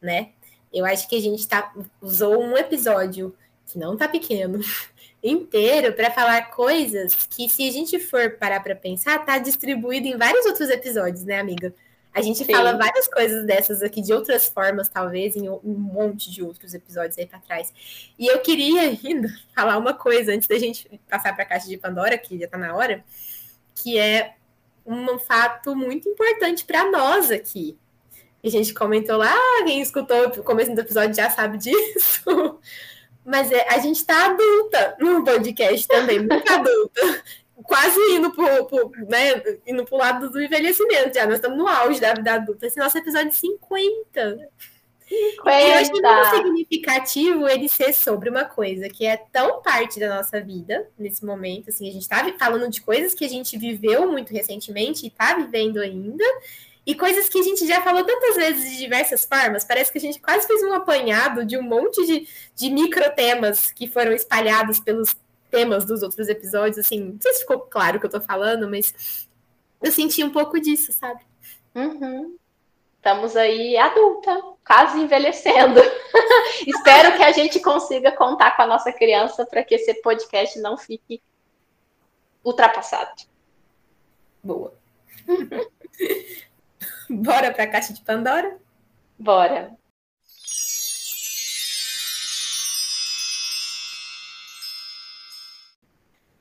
[0.00, 0.30] né?
[0.72, 3.34] Eu acho que a gente tá, usou um episódio
[3.66, 4.60] que não tá pequeno
[5.22, 10.16] inteiro para falar coisas que, se a gente for parar para pensar, tá distribuído em
[10.16, 11.74] vários outros episódios, né, amiga?
[12.12, 12.52] A gente Sim.
[12.52, 17.18] fala várias coisas dessas aqui de outras formas, talvez, em um monte de outros episódios
[17.18, 17.72] aí para trás.
[18.18, 21.76] E eu queria ainda falar uma coisa antes da gente passar para a caixa de
[21.76, 23.04] Pandora, que já está na hora,
[23.74, 24.34] que é
[24.84, 27.78] um fato muito importante para nós aqui.
[28.44, 29.34] A gente comentou lá,
[29.64, 32.22] quem escutou o começo do episódio já sabe disso.
[33.24, 37.22] Mas é, a gente está adulta no podcast também, muito adulta
[37.68, 41.26] quase indo pro, pro, né, indo pro lado do envelhecimento já.
[41.26, 42.66] Nós estamos no auge da vida adulta.
[42.66, 44.48] Esse nosso episódio 50.
[45.08, 45.08] 50.
[45.08, 50.16] E eu acho muito significativo ele ser sobre uma coisa que é tão parte da
[50.16, 51.70] nossa vida nesse momento.
[51.70, 55.34] Assim, a gente está falando de coisas que a gente viveu muito recentemente e está
[55.34, 56.24] vivendo ainda.
[56.88, 59.62] E coisas que a gente já falou tantas vezes de diversas formas.
[59.62, 63.70] Parece que a gente quase fez um apanhado de um monte de, de micro temas
[63.70, 65.14] que foram espalhados pelos
[65.50, 68.66] temas dos outros episódios, assim, não sei se ficou claro o que eu tô falando,
[68.70, 69.28] mas
[69.82, 71.20] eu senti um pouco disso, sabe?
[71.74, 72.38] Uhum.
[72.96, 75.80] Estamos aí adulta, quase envelhecendo.
[76.66, 80.78] Espero que a gente consiga contar com a nossa criança para que esse podcast não
[80.78, 81.20] fique
[82.42, 83.24] ultrapassado.
[84.42, 84.72] Boa.
[87.10, 88.58] Bora para a caixa de Pandora?
[89.18, 89.76] Bora.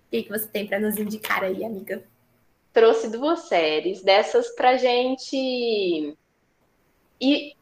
[0.06, 2.04] O que, que você tem para nos indicar aí, amiga?
[2.74, 6.16] Trouxe duas séries dessas para gente ir,
[7.20, 7.56] ir,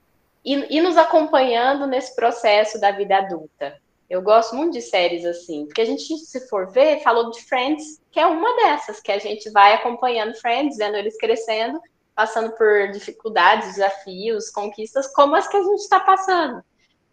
[0.43, 3.81] ir nos acompanhando nesse processo da vida adulta.
[4.07, 7.99] Eu gosto muito de séries assim, porque a gente, se for ver, falou de Friends,
[8.11, 11.81] que é uma dessas, que a gente vai acompanhando Friends, vendo eles crescendo,
[12.15, 16.63] passando por dificuldades, desafios, conquistas, como as que a gente está passando.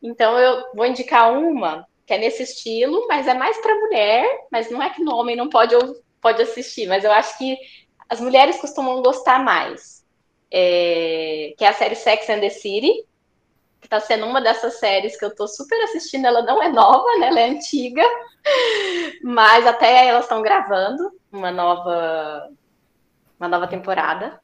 [0.03, 4.71] Então, eu vou indicar uma que é nesse estilo, mas é mais para mulher, mas
[4.71, 5.75] não é que no homem não pode,
[6.21, 7.57] pode assistir, mas eu acho que
[8.09, 10.03] as mulheres costumam gostar mais.
[10.55, 13.07] É, que é a série Sex and the City,
[13.81, 16.27] que está sendo uma dessas séries que eu estou super assistindo.
[16.27, 17.29] Ela não é nova, né?
[17.29, 18.03] Ela é antiga,
[19.25, 22.51] mas até elas estão gravando uma nova,
[23.41, 24.39] uma nova temporada.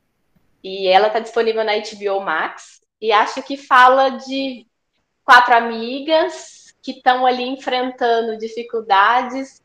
[0.63, 2.81] E ela está disponível na HBO Max.
[3.01, 4.67] E acho que fala de
[5.25, 9.63] quatro amigas que estão ali enfrentando dificuldades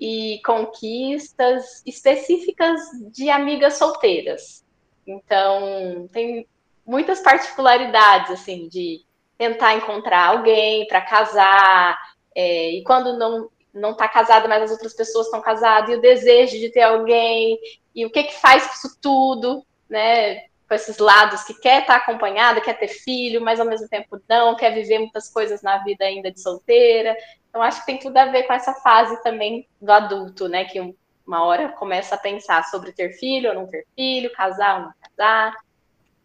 [0.00, 2.80] e conquistas específicas
[3.12, 4.64] de amigas solteiras.
[5.06, 6.46] Então, tem
[6.84, 9.02] muitas particularidades, assim, de
[9.38, 11.98] tentar encontrar alguém para casar,
[12.34, 16.00] é, e quando não não está casada, mas as outras pessoas estão casadas, e o
[16.00, 17.58] desejo de ter alguém,
[17.92, 20.44] e o que que faz isso tudo, né?
[20.68, 24.56] com esses lados que quer estar acompanhada, quer ter filho, mas ao mesmo tempo não,
[24.56, 27.16] quer viver muitas coisas na vida ainda de solteira.
[27.48, 30.64] Então acho que tem tudo a ver com essa fase também do adulto, né?
[30.64, 30.80] Que
[31.26, 34.94] Uma hora começa a pensar sobre ter filho ou não ter filho, casar ou não
[35.00, 35.54] casar.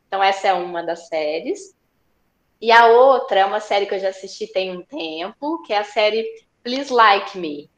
[0.07, 1.76] Então, essa é uma das séries.
[2.60, 5.77] E a outra é uma série que eu já assisti tem um tempo, que é
[5.77, 6.26] a série
[6.64, 7.69] Please Like Me.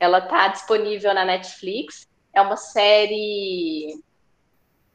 [0.00, 2.08] Ela está disponível na Netflix.
[2.34, 4.02] É uma série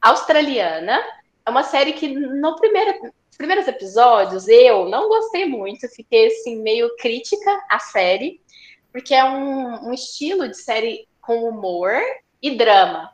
[0.01, 0.99] australiana.
[1.45, 6.95] É uma série que no primeiro, primeiros episódios eu não gostei muito, fiquei assim meio
[6.97, 8.41] crítica à série,
[8.91, 11.99] porque é um, um estilo de série com humor
[12.41, 13.11] e drama.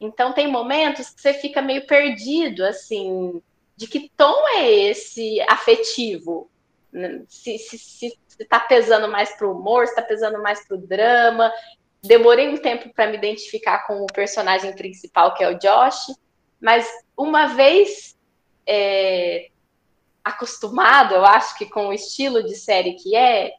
[0.00, 3.40] Então tem momentos que você fica meio perdido, assim,
[3.76, 6.50] de que tom é esse afetivo?
[7.28, 11.52] Se, se, se, se tá pesando mais pro humor, se tá pesando mais pro drama.
[12.04, 16.12] Demorei um tempo para me identificar com o personagem principal, que é o Josh,
[16.60, 18.18] mas uma vez
[18.66, 19.48] é,
[20.24, 23.52] acostumado, eu acho que com o estilo de série que é,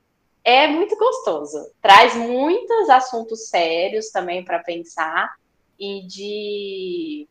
[0.43, 1.71] é muito gostoso.
[1.81, 5.35] Traz muitos assuntos sérios também para pensar
[5.79, 7.27] e de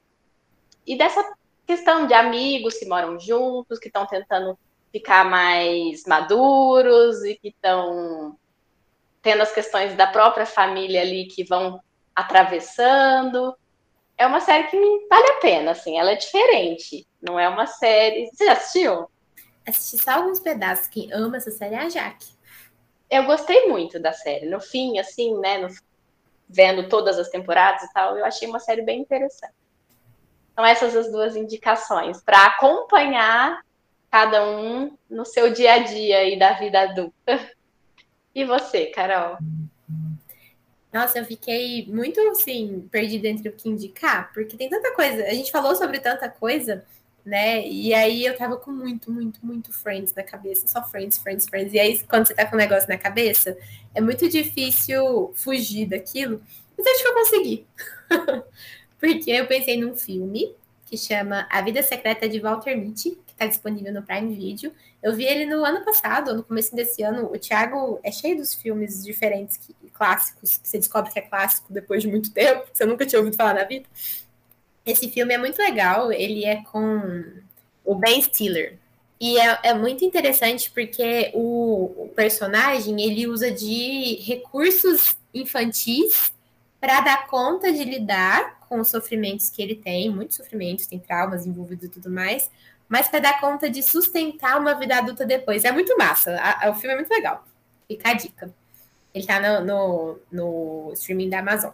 [0.87, 1.23] e dessa
[1.67, 4.59] questão de amigos que moram juntos, que estão tentando
[4.91, 8.37] ficar mais maduros e que estão
[9.23, 11.81] tendo as questões da própria família ali que vão
[12.15, 13.57] atravessando.
[14.19, 14.77] É uma série que
[15.09, 17.07] vale a pena, assim, ela é diferente.
[17.21, 18.29] Não é uma série.
[18.33, 19.09] Você já assistiu?
[19.67, 20.89] Assisti só alguns pedaços.
[20.89, 22.33] Quem ama essa série é a Jaque.
[23.09, 24.47] Eu gostei muito da série.
[24.47, 25.59] No fim, assim, né?
[25.59, 25.69] No...
[26.49, 29.55] Vendo todas as temporadas e tal, eu achei uma série bem interessante.
[30.53, 33.63] Então, essas as duas indicações para acompanhar
[34.11, 37.51] cada um no seu dia a dia aí da vida adulta.
[38.35, 39.39] E você, Carol?
[40.93, 45.25] Nossa, eu fiquei muito assim, perdida entre o que indicar, porque tem tanta coisa.
[45.25, 46.85] A gente falou sobre tanta coisa,
[47.25, 47.67] né?
[47.67, 50.69] E aí eu tava com muito, muito, muito Friends na cabeça.
[50.69, 51.73] Só Friends, Friends, Friends.
[51.73, 53.57] E aí, quando você tá com um negócio na cabeça,
[53.95, 56.43] é muito difícil fugir daquilo.
[56.77, 57.67] Mas acho que eu consegui.
[59.01, 60.55] porque eu pensei num filme
[60.87, 64.73] que chama A Vida Secreta de Walter Mitty, está disponível no Prime Video.
[65.03, 67.27] Eu vi ele no ano passado, no começo desse ano.
[67.33, 71.73] O Thiago é cheio dos filmes diferentes, que, clássicos, que você descobre que é clássico
[71.73, 73.87] depois de muito tempo, que você nunca tinha ouvido falar na vida.
[74.85, 77.25] Esse filme é muito legal, ele é com
[77.85, 78.79] o Ben Stiller.
[79.21, 86.33] E é, é muito interessante porque o, o personagem ele usa de recursos infantis
[86.81, 91.47] para dar conta de lidar com os sofrimentos que ele tem, muitos sofrimentos, tem traumas
[91.47, 92.51] envolvidos e tudo mais,
[92.93, 95.65] mas para dar conta de sustentar uma vida adulta depois.
[95.65, 97.43] É muito massa, a, a, o filme é muito legal.
[97.89, 98.55] Fica a dica.
[99.15, 101.73] Ele está no, no, no, streaming da Amazon.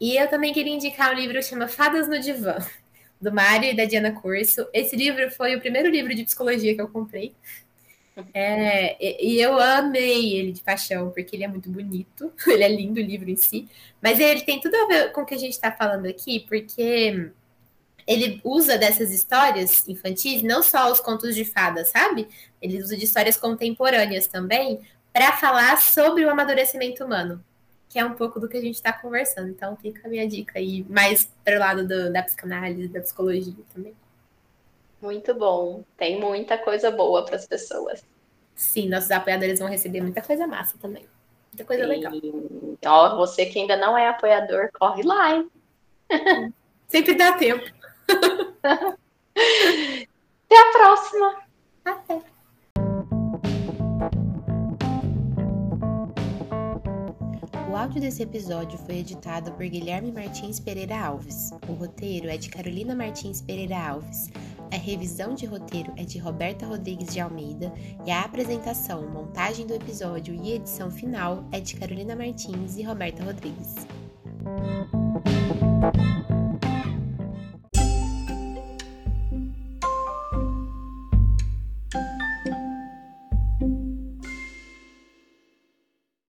[0.00, 2.56] E eu também queria indicar um livro que chama Fadas no Divã,
[3.20, 4.66] do Mário e da Diana Curso.
[4.72, 7.34] Esse livro foi o primeiro livro de psicologia que eu comprei.
[8.32, 12.98] É, e eu amei ele de paixão, porque ele é muito bonito, ele é lindo
[12.98, 13.68] o livro em si,
[14.02, 17.32] mas ele tem tudo a ver com o que a gente está falando aqui, porque
[18.08, 22.26] ele usa dessas histórias infantis, não só os contos de fadas, sabe?
[22.60, 24.80] Ele usa de histórias contemporâneas também,
[25.12, 27.44] para falar sobre o amadurecimento humano,
[27.86, 29.50] que é um pouco do que a gente está conversando.
[29.50, 33.54] Então, fica a minha dica aí, mais para o lado do, da psicanálise, da psicologia
[33.74, 33.94] também.
[35.02, 35.84] Muito bom.
[35.96, 38.02] Tem muita coisa boa para as pessoas.
[38.54, 41.06] Sim, nossos apoiadores vão receber muita coisa massa também.
[41.52, 41.90] Muita coisa Sim.
[41.90, 42.12] legal.
[42.86, 45.50] Ó, você que ainda não é apoiador, corre lá, hein?
[46.88, 47.77] Sempre dá tempo.
[50.48, 51.42] Até a próxima.
[51.84, 52.22] Até.
[57.70, 61.50] O áudio desse episódio foi editado por Guilherme Martins Pereira Alves.
[61.68, 64.30] O roteiro é de Carolina Martins Pereira Alves.
[64.72, 67.72] A revisão de roteiro é de Roberta Rodrigues de Almeida
[68.06, 73.22] e a apresentação, montagem do episódio e edição final é de Carolina Martins e Roberta
[73.22, 73.86] Rodrigues.